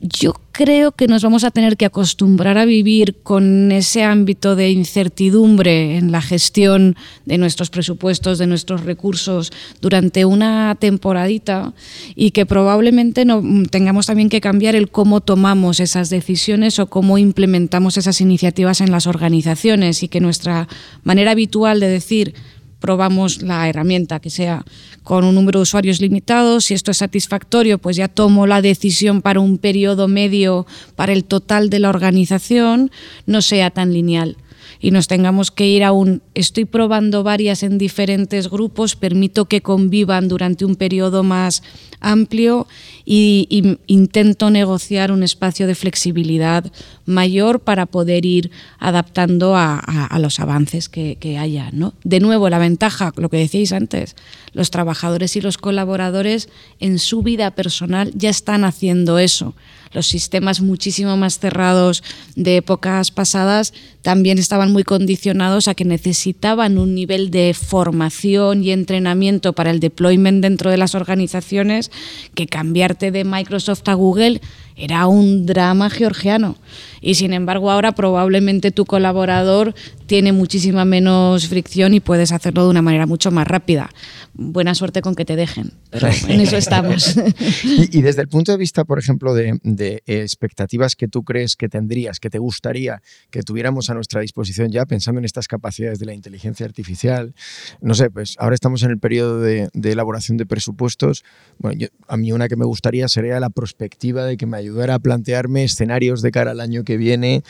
[0.02, 4.72] yo creo que nos vamos a tener que acostumbrar a vivir con ese ámbito de
[4.72, 6.96] incertidumbre en la gestión
[7.26, 11.74] de nuestros presupuestos, de nuestros recursos durante una temporadita
[12.16, 17.20] y que probablemente no, tengamos también que cambiar el cómo tomamos esas decisiones o cómo
[17.20, 20.68] implementamos esas iniciativas en las organizaciones y que nuestra
[21.04, 22.34] manera habitual de decir
[22.82, 24.66] probamos la herramienta que sea
[25.04, 26.60] con un número de usuarios limitado.
[26.60, 30.66] Si esto es satisfactorio, pues ya tomo la decisión para un periodo medio
[30.98, 32.92] para el total de la organización,
[33.26, 34.36] no sea tan lineal
[34.82, 39.62] y nos tengamos que ir a un estoy probando varias en diferentes grupos, permito que
[39.62, 41.62] convivan durante un periodo más
[42.00, 42.68] amplio
[43.06, 46.72] y, intento negociar un espacio de flexibilidad
[47.06, 51.70] mayor para poder ir adaptando a, los avances que, que haya.
[51.72, 51.94] ¿no?
[52.04, 54.16] De nuevo, la ventaja, lo que decíais antes,
[54.54, 59.54] los trabajadores y los colaboradores en su vida personal ya están haciendo eso
[59.94, 62.04] los sistemas muchísimo más cerrados
[62.36, 68.72] de épocas pasadas también estaban muy condicionados a que necesitaban un nivel de formación y
[68.72, 71.92] entrenamiento para el deployment dentro de las organizaciones
[72.34, 74.42] que cambiarte de Microsoft a Google
[74.76, 76.58] era un drama georgiano.
[77.02, 79.74] Y sin embargo ahora probablemente tu colaborador
[80.12, 83.90] tiene muchísima menos fricción y puedes hacerlo de una manera mucho más rápida.
[84.34, 87.16] Buena suerte con que te dejen, pero en eso estamos.
[87.64, 92.20] y, desde el punto de vista, por ejemplo, de, expectativas que tú crees que tendrías,
[92.20, 96.14] que te gustaría que tuviéramos a nuestra disposición ya, pensando en estas capacidades de la
[96.14, 97.34] inteligencia artificial,
[97.82, 101.24] no sé, pues ahora estamos en el periodo de, elaboración de presupuestos.
[101.58, 105.00] Bueno, a mí una que me gustaría sería la perspectiva de que me ayudara a
[105.00, 107.44] plantearme escenarios de cara al año que viene.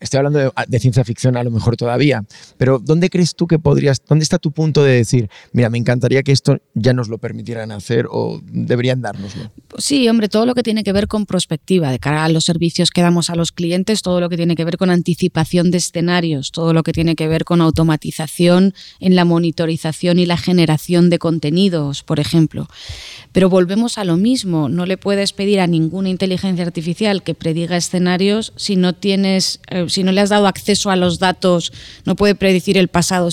[0.00, 2.24] estoy hablando de, ciencia ficción a lo mejor todavía,
[2.56, 6.22] pero ¿dónde crees tú que podrías, dónde está tu punto de decir, mira, me encantaría
[6.22, 9.50] que esto ya nos lo permitieran hacer o deberían dárnoslo?
[9.78, 12.90] Sí, hombre, todo lo que tiene que ver con prospectiva de cara a los servicios
[12.90, 16.50] que damos a los clientes, todo lo que tiene que ver con anticipación de escenarios,
[16.52, 21.18] todo lo que tiene que ver con automatización en la monitorización y la generación de
[21.18, 22.68] contenidos, por ejemplo.
[23.32, 27.76] Pero volvemos a lo mismo, no le puedes pedir a ninguna inteligencia artificial que prediga
[27.76, 31.72] escenarios si no tienes, eh, si no le has dado acceso a los datos,
[32.04, 33.28] no puede predecir el pasado,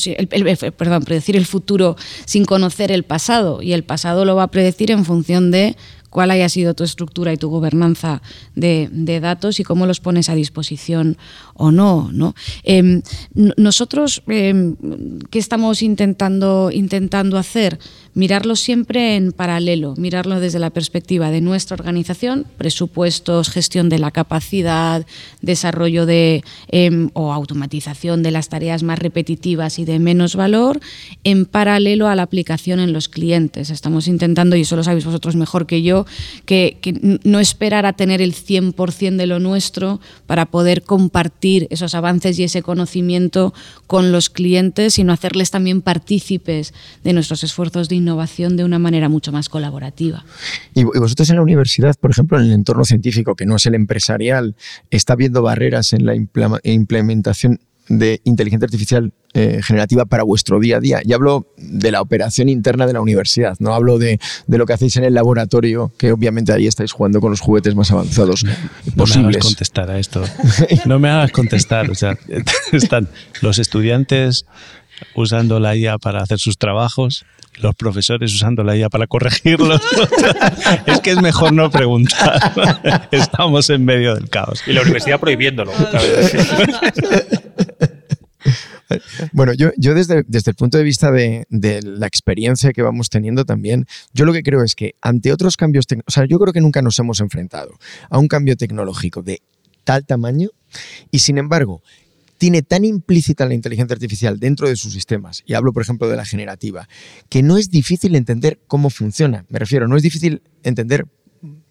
[0.78, 1.96] perdón, predecir el futuro
[2.26, 5.76] sin conocer el pasado y el pasado lo va a predecir en función de
[6.10, 8.22] cuál haya sido tu estructura y tu gobernanza
[8.56, 11.18] de, datos y cómo los pones a disposición
[11.54, 12.10] o no.
[12.12, 12.34] ¿no?
[12.64, 13.02] Em,
[13.34, 14.76] nosotros, em,
[15.30, 17.80] ¿qué estamos intentando, intentando hacer?
[18.18, 24.10] Mirarlo siempre en paralelo, mirarlo desde la perspectiva de nuestra organización, presupuestos, gestión de la
[24.10, 25.06] capacidad,
[25.44, 30.80] desarrollo de em, o automatización de las tareas más repetitivas y de menos valor,
[31.24, 33.70] en paralelo a la aplicación en los clientes.
[33.70, 36.08] Estamos intentando, y eso lo sabéis vosotros mejor que yo,
[36.46, 36.80] que,
[37.24, 42.46] no esperar a tener el 100% de lo nuestro para poder compartir esos avances y
[42.46, 43.54] ese conocimiento
[43.86, 49.10] con los clientes, sino hacerles también partícipes de nuestros esfuerzos de innovación de una manera
[49.10, 50.24] mucho más colaborativa.
[50.74, 53.76] Y vosotros en la universidad, por ejemplo, en el entorno científico, que no es el
[53.76, 54.56] empresarial,
[54.92, 60.80] está viendo barreras en la implementación de inteligencia artificial eh, generativa para vuestro día a
[60.80, 61.02] día.
[61.04, 64.98] Y hablo de la operación interna de la universidad, no hablo de, lo que hacéis
[64.98, 68.52] en el laboratorio, que obviamente ahí estáis jugando con los juguetes más avanzados no,
[68.96, 69.08] posibles.
[69.08, 70.24] No me hagas contestar a esto.
[70.86, 71.90] No me hagas contestar.
[71.90, 72.18] O sea,
[72.72, 73.08] están
[73.42, 74.46] los estudiantes
[75.16, 77.26] usando la IA para hacer sus trabajos,
[77.58, 79.82] los profesores usando la IA para corregirlos.
[80.86, 83.08] es que es mejor no preguntar.
[83.12, 84.64] Estamos en medio del caos.
[84.68, 85.72] Y la universidad prohibiéndolo.
[89.34, 93.44] Bueno, yo, yo desde, desde, el punto de vista de, la experiencia que vamos teniendo
[93.44, 96.62] también, yo lo que creo es que ante otros cambios, o sea, yo creo que
[96.62, 97.78] nunca nos hemos enfrentado
[98.10, 99.42] a un cambio tecnológico de
[99.84, 100.52] tal tamaño
[101.12, 101.82] y sin embargo
[102.38, 106.18] tiene tan implícita la inteligencia artificial dentro de sus sistemas, y hablo por ejemplo de
[106.18, 106.88] la generativa,
[107.30, 109.46] que no es difícil entender cómo funciona.
[109.50, 111.06] Me refiero, no es difícil entender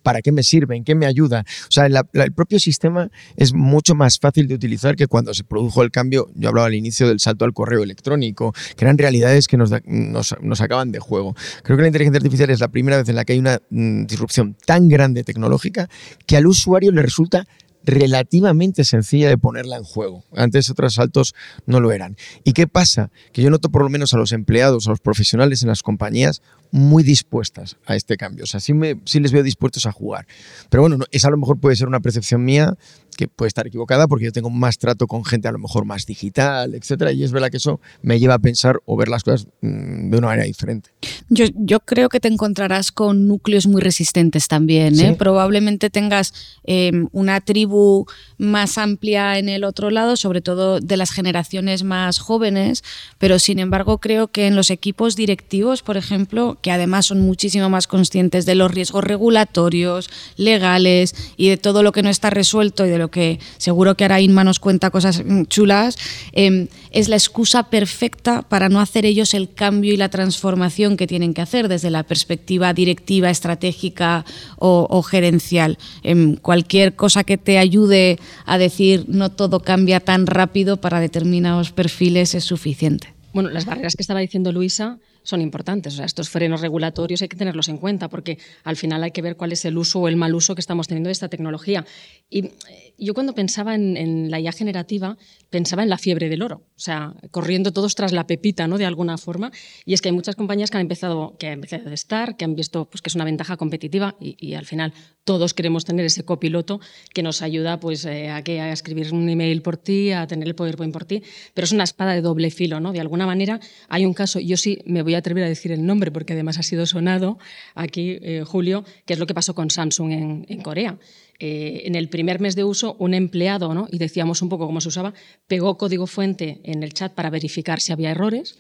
[0.06, 1.44] para qué me sirve, en qué me ayuda.
[1.62, 5.82] O sea, el propio sistema es mucho más fácil de utilizar que cuando se produjo
[5.82, 9.56] el cambio, yo hablaba al inicio del salto al correo electrónico, que eran realidades que
[9.56, 11.34] nos, nos, acaban de juego.
[11.64, 14.06] Creo que la inteligencia artificial es la primera vez en la que hay una mm,
[14.06, 15.88] disrupción tan grande tecnológica
[16.24, 17.48] que al usuario le resulta
[17.86, 20.24] relativamente sencilla de ponerla en juego.
[20.34, 21.34] Antes otros saltos
[21.64, 22.16] no lo eran.
[22.44, 23.10] ¿Y qué pasa?
[23.32, 26.42] Que yo noto por lo menos a los empleados, a los profesionales en las compañías
[26.72, 28.44] muy dispuestas a este cambio.
[28.44, 30.26] O sea, sí, me, sí les veo dispuestos a jugar.
[30.68, 32.76] Pero bueno, esa a lo mejor puede ser una percepción mía
[33.16, 36.06] que puede estar equivocada porque yo tengo más trato con gente a lo mejor más
[36.06, 39.48] digital, etcétera, y es verdad que eso me lleva a pensar o ver las cosas
[39.60, 40.90] mm, de una manera diferente.
[41.28, 44.98] Yo, yo creo que te encontrarás con núcleos muy resistentes también.
[45.00, 45.16] ¿eh?
[45.18, 46.32] Probablemente tengas
[46.64, 48.06] em, una tribu
[48.38, 52.84] más amplia en el otro lado, sobre todo de las generaciones más jóvenes,
[53.18, 57.70] pero sin embargo creo que en los equipos directivos, por ejemplo, que además son muchísimo
[57.70, 62.86] más conscientes de los riesgos regulatorios, legales y de todo lo que no está resuelto
[62.86, 65.96] y de lo que seguro que ahora Inma nos cuenta cosas mm, chulas,
[66.32, 71.06] em, es la excusa perfecta para no hacer ellos el cambio y la transformación que
[71.06, 74.24] tienen que hacer desde la perspectiva directiva, estratégica
[74.58, 75.78] o, gerencial.
[76.02, 81.72] Em, cualquier cosa que te ayude a decir no todo cambia tan rápido para determinados
[81.72, 83.14] perfiles es suficiente.
[83.32, 85.94] Bueno, las barreras que estaba diciendo Luisa son importantes.
[85.94, 89.22] O sea, estos frenos regulatorios hay que tenerlos en cuenta porque al final hay que
[89.22, 91.84] ver cuál es el uso o el mal uso que estamos teniendo de esta tecnología.
[92.30, 95.16] Eh, yo cuando pensaba en, la IA generativa,
[95.50, 98.78] pensaba en la fiebre del oro, o sea, corriendo todos tras la pepita, ¿no?
[98.78, 99.50] De alguna forma.
[99.84, 102.44] Y es que hay muchas compañías que han empezado, que han empezado a estar, que
[102.44, 104.92] han visto pues, que es una ventaja competitiva y, al final
[105.24, 106.80] todos queremos tener ese copiloto
[107.12, 110.46] que nos ayuda pues, eh, a, que, a escribir un email por ti, a tener
[110.46, 111.22] el PowerPoint por ti,
[111.52, 112.92] pero es una espada de doble filo, ¿no?
[112.92, 115.84] De alguna manera hay un caso, yo sí me voy a atrever a decir el
[115.84, 117.38] nombre porque además ha sido sonado
[117.74, 120.98] aquí, eh, Julio, que es lo que pasó con Samsung en, Corea.
[121.38, 123.88] Eh, en el primer mes de uso, un empleado, ¿no?
[123.90, 125.12] y decíamos un poco cómo se usaba,
[125.46, 128.58] pegó código fuente en el chat para verificar si había errores,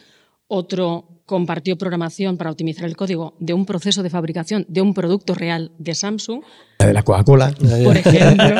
[0.48, 5.34] otro compartió programación para optimizar el código de un proceso de fabricación de un producto
[5.34, 6.42] real de Samsung.
[6.78, 7.52] La de la Coca-Cola.
[7.84, 8.54] Por ejemplo.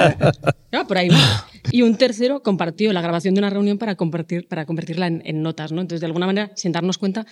[0.89, 1.09] por ahí
[1.71, 5.43] Y un tercero compartió la grabación de una reunión para, compartir, para convertirla en, en
[5.43, 5.71] notas.
[5.71, 5.81] ¿no?
[5.81, 7.25] Entonces, de alguna manera, sin darnos cuenta,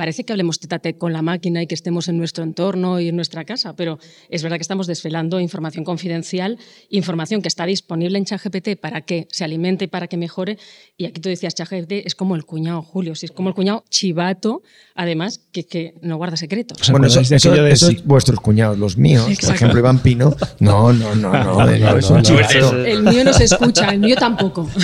[0.00, 3.16] parece que hablemos tete con la máquina y que estemos en nuestro entorno y en
[3.16, 3.98] nuestra casa, pero
[4.30, 6.56] es verdad que estamos desvelando información confidencial,
[6.88, 10.56] información que está disponible en ChatGPT para que se alimente y para que mejore.
[10.96, 13.84] Y aquí tú decías, ChatGPT es como el cuñado Julio, si es como el cuñado
[13.90, 14.62] chivato,
[14.94, 16.78] además, que, no guarda secretos.
[16.90, 20.34] bueno, eso, es vuestros cuñados, los míos, por ejemplo, Iván Pino.
[20.60, 21.68] No, no, no, no,
[22.86, 24.66] El mío no se escucha, el mío tampoco.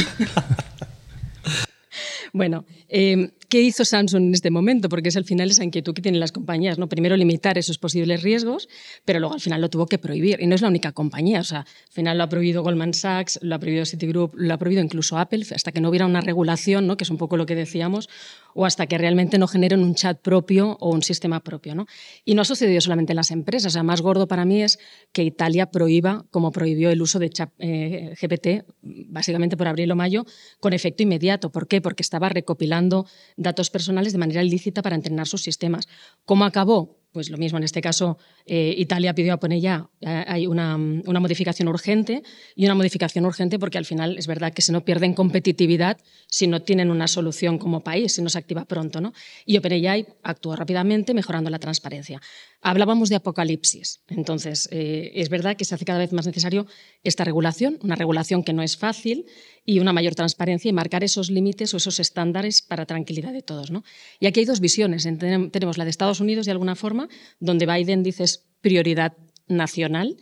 [2.36, 4.90] bueno, eh, ¿qué hizo Samsung en este momento?
[4.90, 6.86] Porque es al final esa inquietud que tienen las compañías, ¿no?
[6.86, 8.68] Primero limitar esos posibles riesgos,
[9.06, 10.42] pero luego al final lo tuvo que prohibir.
[10.42, 13.38] Y no es la única compañía, o sea, al final lo ha prohibido Goldman Sachs,
[13.40, 16.86] lo ha prohibido Citigroup, lo ha prohibido incluso Apple, hasta que no hubiera una regulación,
[16.86, 16.98] ¿no?
[16.98, 18.10] Que es un poco lo que decíamos,
[18.56, 21.74] o hasta que realmente no generen un chat propio o un sistema propio.
[21.74, 21.86] ¿no?
[22.24, 23.72] Y no ha sucedido solamente en las empresas.
[23.72, 24.78] O sea, más gordo para mí es
[25.12, 29.96] que Italia prohíba, como prohibió el uso de chat eh, GPT, básicamente por abril o
[29.96, 30.24] mayo,
[30.58, 31.52] con efecto inmediato.
[31.52, 31.82] ¿Por qué?
[31.82, 33.06] Porque estaba recopilando
[33.36, 35.88] datos personales de manera ilícita para entrenar sus sistemas.
[36.24, 36.96] ¿Cómo acabó?
[37.16, 38.18] pues lo mismo, en este caso
[38.48, 42.22] eh, Italia pidió a poner ya, eh, hay una, una, modificación urgente
[42.54, 46.46] y una modificación urgente porque al final es verdad que se no pierden competitividad si
[46.46, 49.00] no tienen una solución como país, si no se activa pronto.
[49.00, 49.12] ¿no?
[49.46, 52.20] Y OpenAI actuó rápidamente mejorando la transparencia.
[52.62, 56.66] Hablábamos de apocalipsis, entonces eh, es verdad que se hace cada vez más necesario
[57.02, 59.26] esta regulación, una regulación que no es fácil
[59.64, 63.70] y una mayor transparencia y marcar esos límites o esos estándares para tranquilidad de todos.
[63.70, 63.82] ¿no?
[64.20, 67.08] Y aquí hay dos visiones, tenemos la de Estados Unidos de alguna forma,
[67.40, 68.24] donde Biden dice
[68.60, 69.14] prioridad
[69.48, 70.16] nacional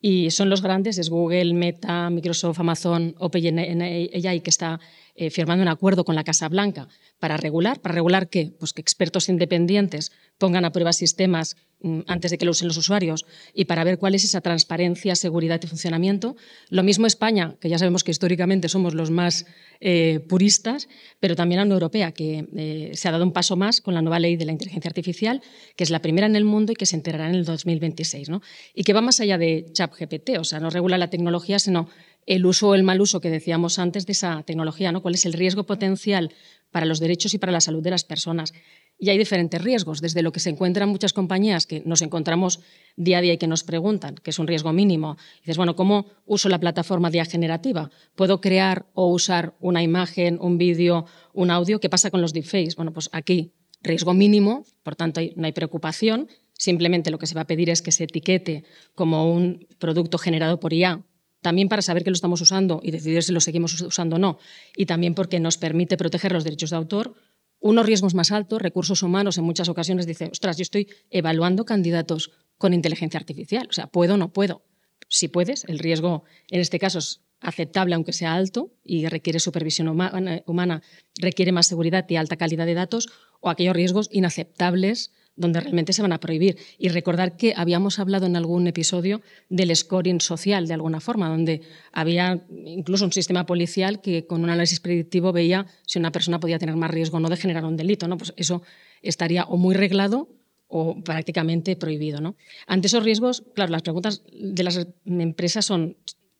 [0.00, 4.78] y son los grandes, es Google, Meta, Microsoft, Amazon, OpenAI, que está
[5.16, 6.88] eh, firmando un acuerdo con la Casa Blanca
[7.18, 7.80] para regular.
[7.80, 8.52] ¿Para regular qué?
[8.58, 12.76] Pues que expertos independientes pongan a prueba sistemas mm, antes de que lo usen los
[12.76, 16.36] usuarios y para ver cuál es esa transparencia, seguridad y funcionamiento.
[16.68, 19.46] Lo mismo España, que ya sabemos que históricamente somos los más
[19.80, 20.88] eh, puristas,
[21.20, 24.02] pero también la Unión Europea, que eh, se ha dado un paso más con la
[24.02, 25.42] nueva ley de la inteligencia artificial,
[25.76, 28.28] que es la primera en el mundo y que se integrará en el 2026.
[28.28, 28.42] ¿no?
[28.74, 31.88] Y que va más allá de ChatGPT, o sea, no regula la tecnología, sino
[32.26, 35.00] el uso o el mal uso que decíamos antes de esa tecnología, ¿no?
[35.00, 36.32] cuál es el riesgo potencial
[36.70, 38.52] para los derechos y para la salud de las personas.
[38.98, 42.60] Y hay diferentes riesgos, desde lo que se encuentran muchas compañías que nos encontramos
[42.96, 45.16] día a día y que nos preguntan, que es un riesgo mínimo.
[45.40, 47.90] dices, bueno, ¿cómo uso la plataforma de generativa?
[48.14, 51.78] ¿Puedo crear o usar una imagen, un vídeo, un audio?
[51.78, 52.74] ¿Qué pasa con los deepfakes?
[52.74, 53.52] Bueno, pues aquí,
[53.82, 56.28] riesgo mínimo, por tanto no hay preocupación.
[56.54, 58.64] Simplemente lo que se va a pedir es que se etiquete
[58.94, 61.04] como un producto generado por IA
[61.46, 64.36] también para saber que lo estamos usando y decidir si lo seguimos usando o no,
[64.76, 67.14] y también porque nos permite proteger los derechos de autor,
[67.60, 72.32] unos riesgos más altos, recursos humanos en muchas ocasiones dice, ostras, yo estoy evaluando candidatos
[72.58, 74.64] con inteligencia artificial, o sea, puedo o no puedo.
[75.06, 79.86] Si puedes, el riesgo en este caso es aceptable aunque sea alto y requiere supervisión
[79.86, 80.82] humana,
[81.16, 83.06] requiere más seguridad y alta calidad de datos,
[83.40, 86.56] o aquellos riesgos inaceptables donde realmente se van a prohibir.
[86.78, 91.60] Y recordar que habíamos hablado en algún episodio del scoring social, de alguna forma, donde
[91.92, 96.58] había incluso un sistema policial que con un análisis predictivo veía si una persona podía
[96.58, 98.08] tener más riesgo o no de generar un delito.
[98.08, 98.16] ¿no?
[98.16, 98.62] Pues eso
[99.02, 100.28] estaría o muy reglado
[100.68, 102.20] o prácticamente prohibido.
[102.20, 102.36] ¿no?
[102.66, 105.98] Ante esos riesgos, claro, las preguntas de las empresas son,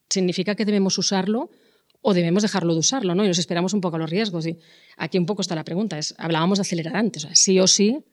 [0.09, 1.51] ¿significa que debemos usarlo?
[2.09, 3.25] o debemos dejarlo de usarlo, ¿no?
[3.25, 4.47] Y nos esperamos un poco a los riesgos.
[4.47, 4.57] Y
[4.97, 5.99] aquí un poco está la pregunta.
[5.99, 8.05] Es, hablábamos de acelerar antes, sí o sí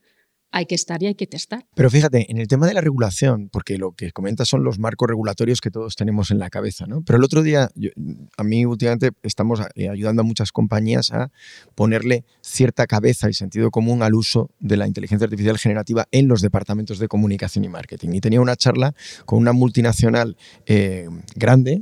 [0.53, 1.65] hay que estar y hay que testar.
[1.73, 5.07] Pero fíjate, en el tema de la regulación, porque lo que comentas son los marcos
[5.07, 7.01] regulatorios que todos tenemos en la cabeza, ¿no?
[7.01, 7.69] Pero el otro día,
[8.37, 11.31] a mí últimamente estamos eh, ayudando a muchas compañías a
[11.73, 16.41] ponerle cierta cabeza y sentido común al uso de la inteligencia artificial generativa en los
[16.41, 18.09] departamentos de comunicación y marketing.
[18.13, 18.93] Y tenía una charla
[19.25, 20.37] con una multinacional
[20.67, 21.81] eh, grande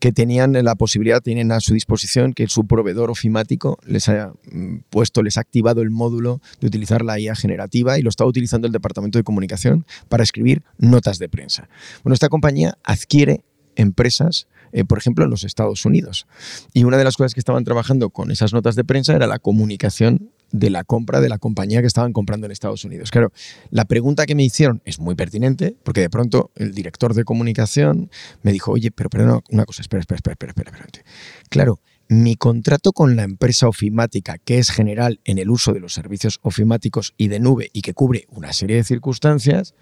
[0.00, 4.78] que tenían la posibilidad, tienen a su disposición que su proveedor ofimático les ha mm,
[4.90, 8.66] puesto, les ha activado el módulo de utilizar la IA generativa y lo está utilizando
[8.66, 11.68] el departamento de comunicación para escribir notas de prensa.
[12.02, 13.44] Bueno, esta compañía adquiere
[13.76, 16.26] empresas, eh, por ejemplo, en los Estados Unidos.
[16.72, 19.38] Y una de las cosas que estaban trabajando con esas notas de prensa era la
[19.38, 23.10] comunicación de la compra de la compañía que estaban comprando en Estados Unidos.
[23.10, 23.30] Claro,
[23.70, 28.10] la pregunta que me hicieron es muy pertinente porque de pronto el director de comunicación
[28.42, 31.04] me dijo, oye, pero una cosa, espera, espera, espera, espera, espera.
[31.50, 35.92] Claro, mi contrato con la empresa ofimática, que es general en el uso de los
[35.92, 39.74] servicios ofimáticos y de nube y que cubre una serie de circunstancias,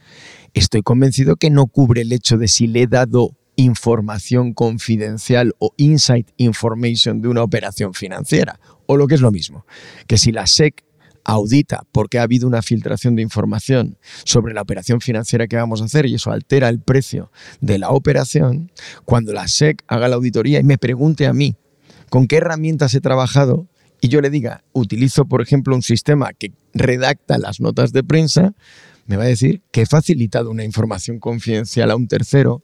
[0.53, 5.73] estoy convencido que no cubre el hecho de si le he dado información confidencial o
[5.77, 9.65] inside information de una operación financiera, o lo que es lo mismo,
[10.09, 10.85] que si la SEC
[11.25, 15.87] audita porque ha habido una filtración de información sobre la operación financiera que vamos a
[15.87, 18.73] hacer y eso altera el precio de la operación,
[19.05, 21.57] cuando la SEC haga la auditoría y me pregunte a mí
[22.11, 23.67] con qué herramientas he trabajado
[24.01, 28.55] y yo le diga, utilizo, por ejemplo, un sistema que redacta las notas de prensa,
[29.07, 32.63] me va a decir que he facilitado una información confidencial a un tercero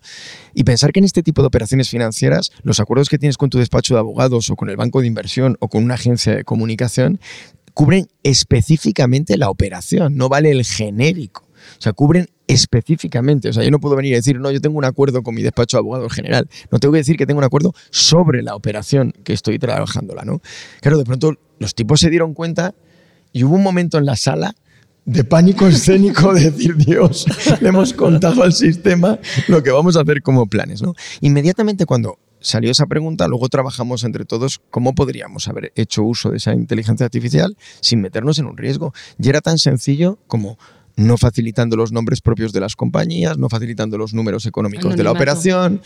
[0.55, 3.59] y pensar que en este tipo de operaciones financieras los acuerdos que tienes con tu
[3.59, 7.21] despacho de abogados o con el banco de inversión o con una agencia de comunicación
[7.75, 11.49] cubren específicamente la operación, no vale el genérico.
[11.79, 13.49] O sea, cubren específicamente.
[13.49, 15.43] O sea, yo no puedo venir a decir, no, yo tengo un acuerdo con mi
[15.43, 16.49] despacho de abogado general.
[16.71, 20.41] No tengo que decir que tengo un acuerdo sobre la operación que estoy trabajándola, ¿no?
[20.81, 22.75] Claro, de pronto los tipos se dieron cuenta
[23.33, 24.55] Y hubo un momento en la sala
[25.05, 27.27] de pánico escénico de decir, Dios,
[27.61, 30.83] le hemos contado al sistema lo que vamos a hacer como planes.
[30.83, 30.95] ¿no?
[31.21, 36.37] Inmediatamente cuando salió esa pregunta, luego trabajamos entre todos cómo podríamos haber hecho uso de
[36.37, 38.93] esa inteligencia artificial sin meternos en un riesgo.
[39.19, 40.59] Y era tan sencillo como
[40.97, 45.13] no facilitando los nombres propios de las compañías, no facilitando los números económicos de la
[45.13, 45.81] operación.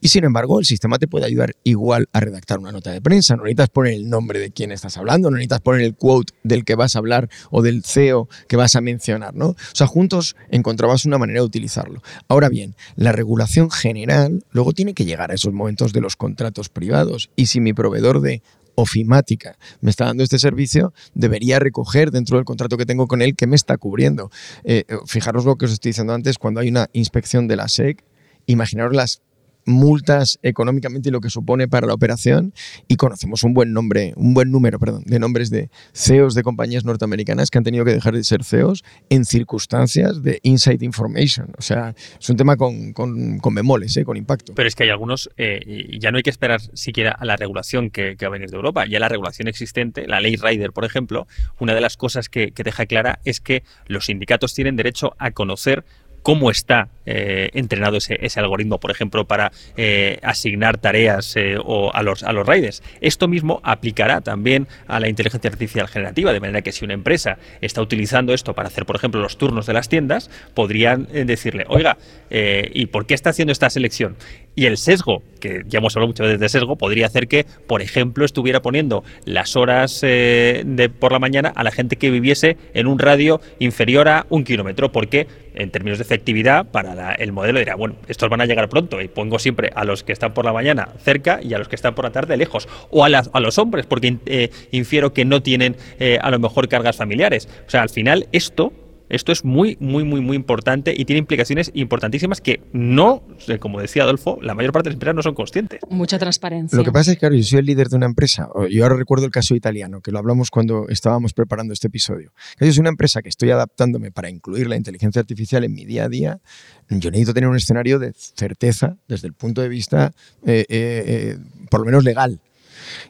[0.00, 3.34] Y sin embargo, el sistema te puede ayudar igual a redactar una nota de prensa.
[3.34, 6.64] No necesitas poner el nombre de quién estás hablando, no necesitas poner el quote del
[6.64, 9.48] que vas a hablar o del CEO que vas a mencionar, ¿no?
[9.48, 12.02] O sea, juntos encontrabas una manera de utilizarlo.
[12.28, 16.68] Ahora bien, la regulación general luego tiene que llegar a esos momentos de los contratos
[16.68, 17.30] privados.
[17.34, 18.42] Y si mi proveedor de
[18.76, 23.34] ofimática me está dando este servicio, debería recoger dentro del contrato que tengo con él
[23.34, 24.30] que me está cubriendo.
[24.64, 28.04] Eh, fijaros lo que os estoy diciendo antes, cuando hay una inspección de la SEC,
[28.46, 29.22] imaginaros las
[29.66, 32.54] multas económicamente y lo que supone para la operación
[32.88, 36.84] y conocemos un buen nombre, un buen número, perdón, de nombres de CEOs de compañías
[36.84, 41.52] norteamericanas que han tenido que dejar de ser CEOs en circunstancias de inside information.
[41.58, 44.04] O sea, es un tema con, con, con bemoles, ¿eh?
[44.04, 44.54] con impacto.
[44.54, 47.90] Pero es que hay algunos, eh, ya no hay que esperar siquiera a la regulación
[47.90, 51.26] que, va a venir de Europa, ya la regulación existente, la ley Rider, por ejemplo,
[51.58, 55.32] una de las cosas que, que deja clara es que los sindicatos tienen derecho a
[55.32, 55.84] conocer
[56.26, 62.02] cómo está eh, entrenado ese, algoritmo, por ejemplo, para eh, asignar tareas eh, o a
[62.02, 62.82] los, a los raiders.
[63.00, 67.38] Esto mismo aplicará también a la inteligencia artificial generativa, de manera que si una empresa
[67.60, 71.96] está utilizando esto para hacer, por ejemplo, los turnos de las tiendas, podrían decirle, oiga,
[72.28, 74.16] ¿y por qué está haciendo esta selección?
[74.56, 77.82] Y el sesgo, que ya hemos hablado muchas veces de sesgo, podría hacer que, por
[77.82, 82.86] ejemplo, estuviera poniendo las horas de por la mañana a la gente que viviese en
[82.86, 87.74] un radio inferior a un kilómetro, porque en términos de efectividad, para el modelo dirá,
[87.74, 90.52] bueno, estos van a llegar pronto y pongo siempre a los que están por la
[90.52, 92.68] mañana cerca y a los que están por la tarde lejos.
[92.90, 96.68] O a, a los hombres, porque eh, infiero que no tienen eh, a lo mejor
[96.68, 97.48] cargas familiares.
[97.66, 98.72] O sea, al final esto
[99.08, 103.22] esto es muy, muy, muy, muy importante y tiene implicaciones importantísimas que no,
[103.60, 105.80] como decía Adolfo, la mayor parte de las empresas no son conscientes.
[105.88, 106.76] Mucha transparencia.
[106.76, 108.48] Lo que pasa es que, claro, yo soy el líder de una empresa.
[108.70, 112.32] Yo ahora recuerdo el caso italiano, que lo hablamos cuando estábamos preparando este episodio.
[112.60, 116.04] Yo soy una empresa que estoy adaptándome para incluir la inteligencia artificial en mi día
[116.04, 116.40] a día.
[116.88, 120.12] Yo necesito tener un escenario de certeza desde el punto de vista,
[120.44, 121.38] eh, eh, eh,
[121.70, 122.40] por lo menos legal.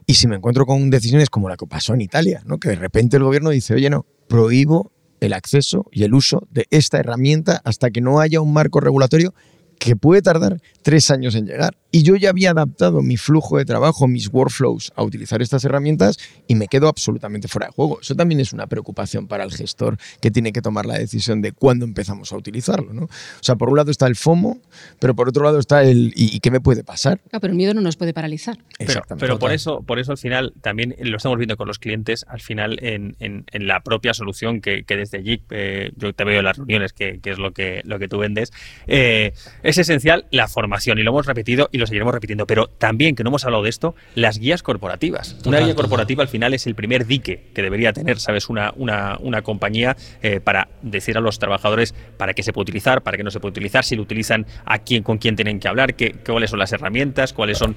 [0.06, 2.58] Y si me encuentro con decisiones como la que pasó en Italia, ¿no?
[2.58, 6.66] que de repente el gobierno dice, oye, no, prohíbo el acceso y el uso de
[6.70, 9.34] esta herramienta hasta que no haya un marco regulatorio
[9.78, 11.76] que puede tardar tres años en llegar.
[11.96, 16.18] Y yo ya había adaptado mi flujo de trabajo, mis workflows a utilizar estas herramientas
[16.46, 18.00] y me quedo absolutamente fuera de juego.
[18.02, 21.52] Eso también es una preocupación para el gestor que tiene que tomar la decisión de
[21.52, 22.92] cuándo empezamos a utilizarlo.
[22.92, 23.04] ¿no?
[23.04, 23.08] O
[23.40, 24.58] sea, por un lado está el FOMO,
[25.00, 27.18] pero por otro lado está el ¿y, qué me puede pasar?
[27.32, 28.58] Ah, pero el miedo no nos puede paralizar.
[28.78, 29.24] Exactamente.
[29.24, 32.42] Pero, por, eso, por eso al final también lo estamos viendo con los clientes, al
[32.42, 33.16] final en,
[33.52, 37.38] la propia solución que, desde JIC, eh, yo te veo en las reuniones, que, es
[37.38, 38.52] lo que, lo que tú vendes,
[38.86, 39.32] eh,
[39.62, 42.46] es esencial la formación y lo hemos repetido y lo seguiremos repitiendo.
[42.46, 45.36] Pero también, que no hemos hablado de esto, las guías corporativas.
[45.44, 48.48] una guía corporativa al final es el primer dique que debería tener, ¿sabes?
[48.48, 53.02] Una, una, una compañía eh, para decir a los trabajadores para qué se puede utilizar,
[53.02, 55.68] para qué no se puede utilizar, si lo utilizan, a quién, con quién tienen que
[55.68, 57.76] hablar, qué, cuáles son las herramientas, cuáles son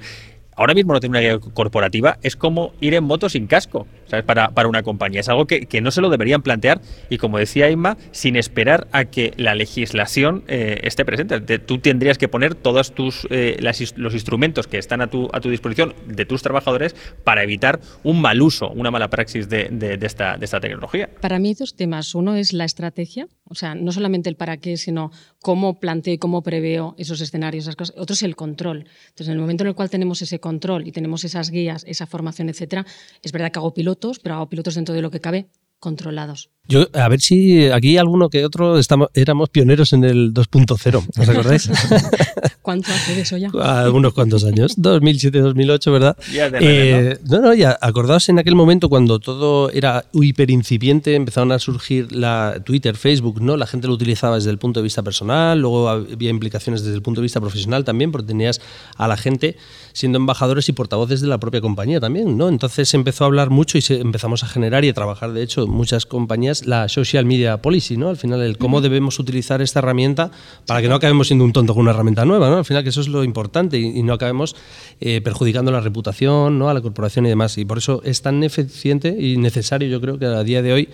[0.60, 3.86] ahora mismo no tener una guía corporativa es como ir en moto sin casco.
[4.26, 5.20] Para, para una compañía.
[5.20, 8.88] Es algo que, que, no se lo deberían plantear y, como decía Inma, sin esperar
[8.90, 11.58] a que la legislación eh, esté presente.
[11.60, 13.56] tú tendrías que poner todos tus, eh,
[13.96, 18.20] los instrumentos que están a tu, a tu disposición de tus trabajadores para evitar un
[18.20, 21.08] mal uso, una mala praxis de, de, esta, de esta tecnología.
[21.20, 22.14] Para mí, dos temas.
[22.16, 25.10] Uno es la estrategia, o sea, no solamente el para qué, sino
[25.42, 27.96] cómo planteo y cómo preveo esos escenarios, esas cosas.
[27.98, 28.86] Otro es el control.
[29.08, 32.06] Entonces, en el momento en el cual tenemos ese control y tenemos esas guías, esa
[32.06, 32.86] formación, etcétera,
[33.22, 35.48] es verdad que hago pilotos, pero hago pilotos dentro de lo que cabe
[35.80, 36.50] controlados.
[36.70, 41.28] Yo, a ver si aquí alguno que otro estamos, éramos pioneros en el 2.0, ¿os
[41.28, 41.68] acordáis?
[42.62, 43.50] ¿Cuánto hace de eso ya?
[43.62, 46.16] Algunos cuantos años, 2007, 2008, ¿verdad?
[46.32, 47.40] Ya eh, ¿no?
[47.40, 52.62] no, ya, acordaos en aquel momento cuando todo era hiper incipiente, empezaron a surgir la
[52.64, 53.56] Twitter, Facebook, ¿no?
[53.56, 57.02] La gente lo utilizaba desde el punto de vista personal, luego había implicaciones desde el
[57.02, 58.60] punto de vista profesional también, porque tenías
[58.96, 59.56] a la gente
[59.92, 62.48] siendo embajadores y portavoces de la propia compañía también, ¿no?
[62.48, 65.42] Entonces se empezó a hablar mucho y se empezamos a generar y a trabajar, de
[65.42, 68.08] hecho, muchas compañías la social media policy, ¿no?
[68.08, 70.30] Al final, el cómo debemos utilizar esta herramienta
[70.66, 72.58] para que no acabemos siendo un tonto con una herramienta nueva, ¿no?
[72.58, 74.56] Al final, que eso es lo importante y, no acabemos
[75.00, 76.68] eh, perjudicando la reputación, ¿no?
[76.68, 77.58] A la corporación y demás.
[77.58, 80.88] Y por eso es tan eficiente y necesario, yo creo, que a día de hoy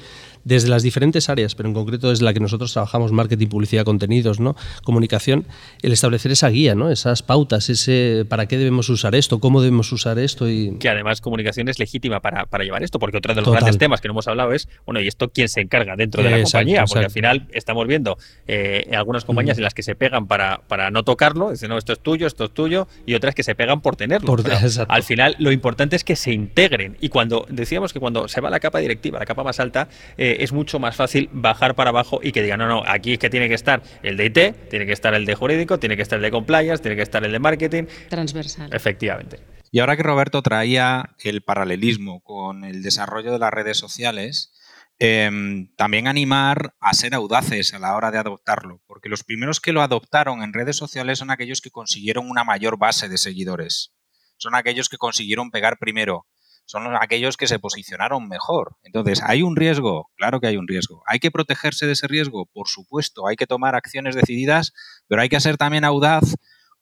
[0.47, 4.39] desde las diferentes áreas, pero en concreto desde la que nosotros trabajamos, marketing, publicidad, contenidos,
[4.39, 4.55] ¿no?
[4.85, 5.45] comunicación,
[5.83, 6.89] el establecer esa guía, ¿no?
[6.89, 10.49] esas pautas, ese para qué debemos usar esto, cómo debemos usar esto.
[10.49, 10.79] Y...
[10.79, 14.01] Que además comunicación es legítima para, para llevar esto, porque otro de los grandes temas
[14.01, 16.85] que no hemos hablado es, bueno, ¿y esto quién se encarga dentro de la compañía?
[16.85, 18.17] Porque al final estamos viendo
[18.47, 21.93] eh, algunas compañías en las que se pegan para, para no tocarlo, dicen, no, esto
[21.93, 24.37] es tuyo, esto es tuyo, y otras que se pegan por tenerlo.
[24.89, 26.97] al final lo importante es que se integren.
[27.01, 29.89] Y cuando decíamos que cuando se va a la capa directiva, la capa más alta,
[30.17, 33.19] eh, es mucho más fácil bajar para abajo y que digan, no, no, aquí es
[33.19, 36.03] que tiene que estar el de IT, tiene que estar el de jurídico, tiene que
[36.03, 37.85] estar el de compliance, tiene que estar el de marketing.
[38.09, 38.73] Transversal.
[38.73, 39.41] Efectivamente.
[39.71, 44.53] Y ahora que Roberto traía el paralelismo con el desarrollo de las redes sociales,
[44.99, 49.73] em, también animar a ser audaces a la hora de adoptarlo, porque los primeros que
[49.73, 53.93] lo adoptaron en redes sociales son aquellos que consiguieron una mayor base de seguidores,
[54.39, 56.27] son aquellos que consiguieron pegar primero,
[56.67, 58.77] son aquellos que se posicionaron mejor.
[58.83, 60.11] Entonces, ¿hay un riesgo?
[60.17, 61.03] Claro que hay un riesgo.
[61.07, 62.47] ¿Hay que protegerse de ese riesgo?
[62.47, 64.73] Por supuesto, hay que tomar acciones decididas,
[65.07, 66.35] pero hay que ser también audaz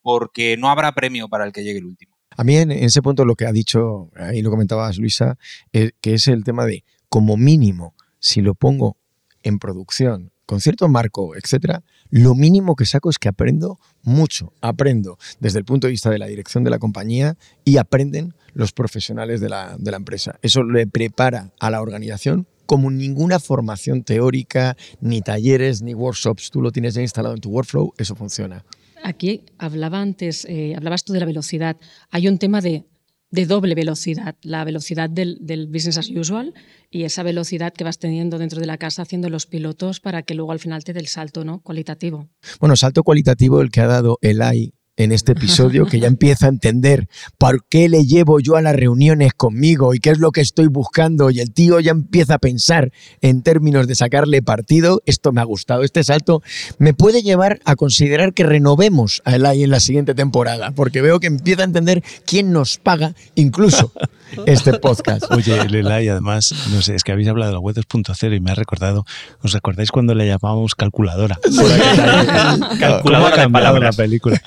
[0.02, 2.16] porque no habrá premio para el que llegue el último.
[2.36, 5.38] A mí en ese punto lo que ha dicho, ahí lo comentabas Luisa,
[5.72, 8.96] eh, que es el tema de, como mínimo, si lo pongo
[9.42, 14.52] en producción, con cierto marco, etcétera, lo mínimo que saco es que aprendo mucho.
[14.60, 18.72] Aprendo desde el punto de vista de la dirección de la compañía y aprenden los
[18.72, 20.38] profesionales de la, de la empresa.
[20.42, 26.50] Eso le prepara a la organización como ninguna formación teórica, ni talleres, ni workshops.
[26.50, 28.64] Tú lo tienes ya instalado en tu workflow, eso funciona.
[29.02, 31.76] Aquí hablaba antes, eh, hablabas tú de la velocidad.
[32.10, 32.84] Hay un tema de,
[33.30, 36.54] doble velocidad, la velocidad del, del, business as usual
[36.90, 40.34] y esa velocidad que vas teniendo dentro de la casa haciendo los pilotos para que
[40.34, 41.60] luego al final te dé el salto ¿no?
[41.60, 42.28] cualitativo.
[42.60, 46.46] Bueno, salto cualitativo el que ha dado el AI en este episodio que ya empieza
[46.46, 50.30] a entender por qué le llevo yo a las reuniones conmigo y qué es lo
[50.30, 55.02] que estoy buscando y el tío ya empieza a pensar en términos de sacarle partido.
[55.06, 56.42] Esto me ha gustado, este salto
[56.78, 61.20] me puede llevar a considerar que renovemos a Elai en la siguiente temporada, porque veo
[61.20, 63.92] que empieza a entender quién nos paga incluso
[64.46, 65.24] este podcast.
[65.30, 68.50] Oye, Elai, además, no sé, es que habéis hablado de la web 2.0 y me
[68.50, 69.04] ha recordado,
[69.42, 71.38] ¿os acordáis cuando le llamábamos calculadora?
[72.80, 73.96] calculadora de palabras.
[73.96, 74.40] la película.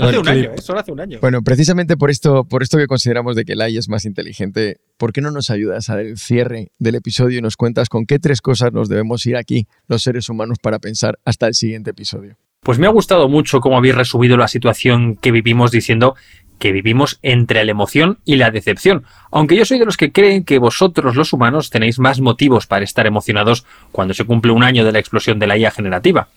[0.00, 1.18] Hace un año, eso hace un año.
[1.20, 4.80] Bueno, precisamente por esto, por esto que consideramos de que el AI es más inteligente,
[4.96, 8.06] ¿por qué no nos ayudas a dar el cierre del episodio y nos cuentas con
[8.06, 11.90] qué tres cosas nos debemos ir aquí, los seres humanos, para pensar hasta el siguiente
[11.90, 12.36] episodio?
[12.64, 16.14] Pues me ha gustado mucho cómo habéis resumido la situación que vivimos diciendo
[16.58, 20.44] que vivimos entre la emoción y la decepción, aunque yo soy de los que creen
[20.44, 24.84] que vosotros los humanos tenéis más motivos para estar emocionados cuando se cumple un año
[24.84, 26.28] de la explosión de la IA generativa.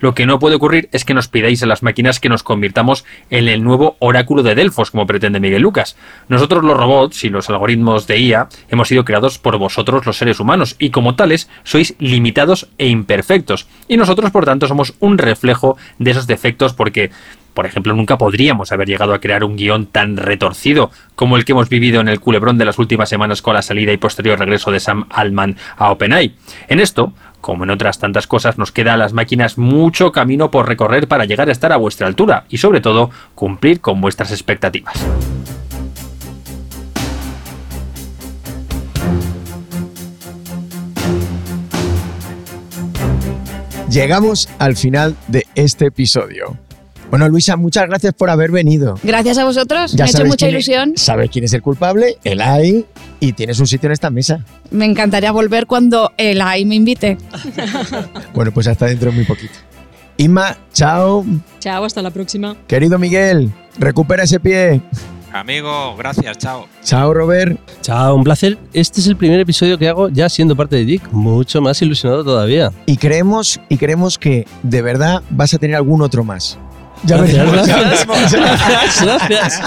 [0.00, 3.04] Lo que no puede ocurrir es que nos pidáis a las máquinas que nos convirtamos
[3.30, 5.96] en el nuevo oráculo de Delfos, como pretende Miguel Lucas.
[6.28, 10.40] Nosotros los robots y los algoritmos de IA hemos sido creados por vosotros los seres
[10.40, 13.66] humanos y como tales sois limitados e imperfectos.
[13.88, 17.10] Y nosotros por tanto somos un reflejo de esos defectos porque
[17.56, 21.52] por ejemplo, nunca podríamos haber llegado a crear un guion tan retorcido como el que
[21.52, 24.70] hemos vivido en el culebrón de las últimas semanas con la salida y posterior regreso
[24.70, 26.34] de Sam Altman a OpenAI.
[26.68, 30.68] En esto, como en otras tantas cosas, nos queda a las máquinas mucho camino por
[30.68, 34.94] recorrer para llegar a estar a vuestra altura y sobre todo cumplir con vuestras expectativas.
[43.88, 46.65] Llegamos al final de este episodio.
[47.10, 48.98] Bueno, Luisa, muchas gracias por haber venido.
[49.02, 50.94] Gracias a vosotros, me ha hecho mucha ilusión.
[50.96, 52.84] sabes quién es el culpable, el AI,
[53.20, 54.44] y tienes un sitio en esta mesa.
[54.70, 57.18] Me encantaría volver cuando el AI me invite.
[58.34, 59.54] bueno, pues hasta dentro muy poquito.
[60.18, 61.24] Inma, chao.
[61.60, 62.56] Chao, hasta la próxima.
[62.66, 64.82] Querido Miguel, recupera ese pie.
[65.32, 66.66] Amigo, gracias, chao.
[66.82, 67.60] Chao, Robert.
[67.82, 68.56] Chao, un placer.
[68.72, 72.24] Este es el primer episodio que hago ya siendo parte de Dick, mucho más ilusionado
[72.24, 72.72] todavía.
[72.86, 76.58] Y creemos, y creemos que de verdad vas a tener algún otro más.
[77.04, 78.06] Ya gracias,
[79.02, 79.60] gracias.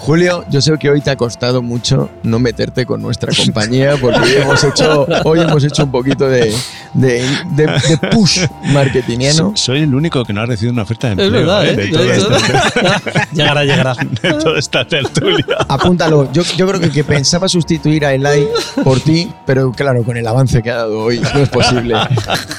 [0.00, 4.20] Julio, yo sé que hoy te ha costado mucho no meterte con nuestra compañía porque
[4.20, 6.54] hoy hemos hecho, hoy hemos hecho un poquito de,
[6.94, 9.52] de, push marketingiano.
[9.54, 11.28] Soy el único que no ha recibido una oferta de empleo.
[11.28, 11.90] Es verdad, ¿eh?
[11.92, 13.22] ¿eh?
[13.32, 13.94] llegará, llegará.
[13.94, 15.44] De toda esta tertulia.
[15.68, 16.30] Apúntalo.
[16.32, 18.48] Yo, yo creo que, que pensaba sustituir a Eli
[18.82, 21.94] por ti, pero claro, con el avance que ha dado hoy no es posible.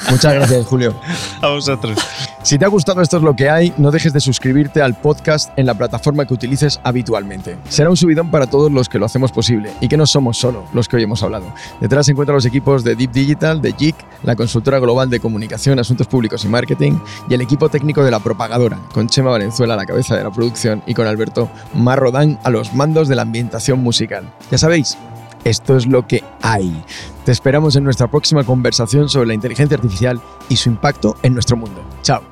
[0.09, 0.95] Muchas gracias, Julio.
[1.41, 1.97] A vosotros.
[2.43, 5.51] Si te ha gustado esto es lo que hay, no dejes de suscribirte al podcast
[5.57, 7.57] en la plataforma que utilices habitualmente.
[7.69, 10.65] Será un subidón para todos los que lo hacemos posible y que no somos solo
[10.73, 11.45] los que hoy hemos hablado.
[11.81, 15.79] Detrás se encuentran los equipos de Deep Digital, de JIC, la consultora global de comunicación,
[15.79, 16.93] asuntos públicos y marketing,
[17.29, 20.31] y el equipo técnico de la propagadora, con Chema Valenzuela a la cabeza de la
[20.31, 24.33] producción y con Alberto Marrodán a los mandos de la ambientación musical.
[24.51, 24.97] Ya sabéis,
[25.43, 26.83] Esto es lo que hay.
[27.23, 31.55] Te esperamos en nuestra próxima conversación sobre la inteligencia artificial y su impacto en nuestro
[31.55, 31.83] mundo.
[32.01, 32.23] Chao.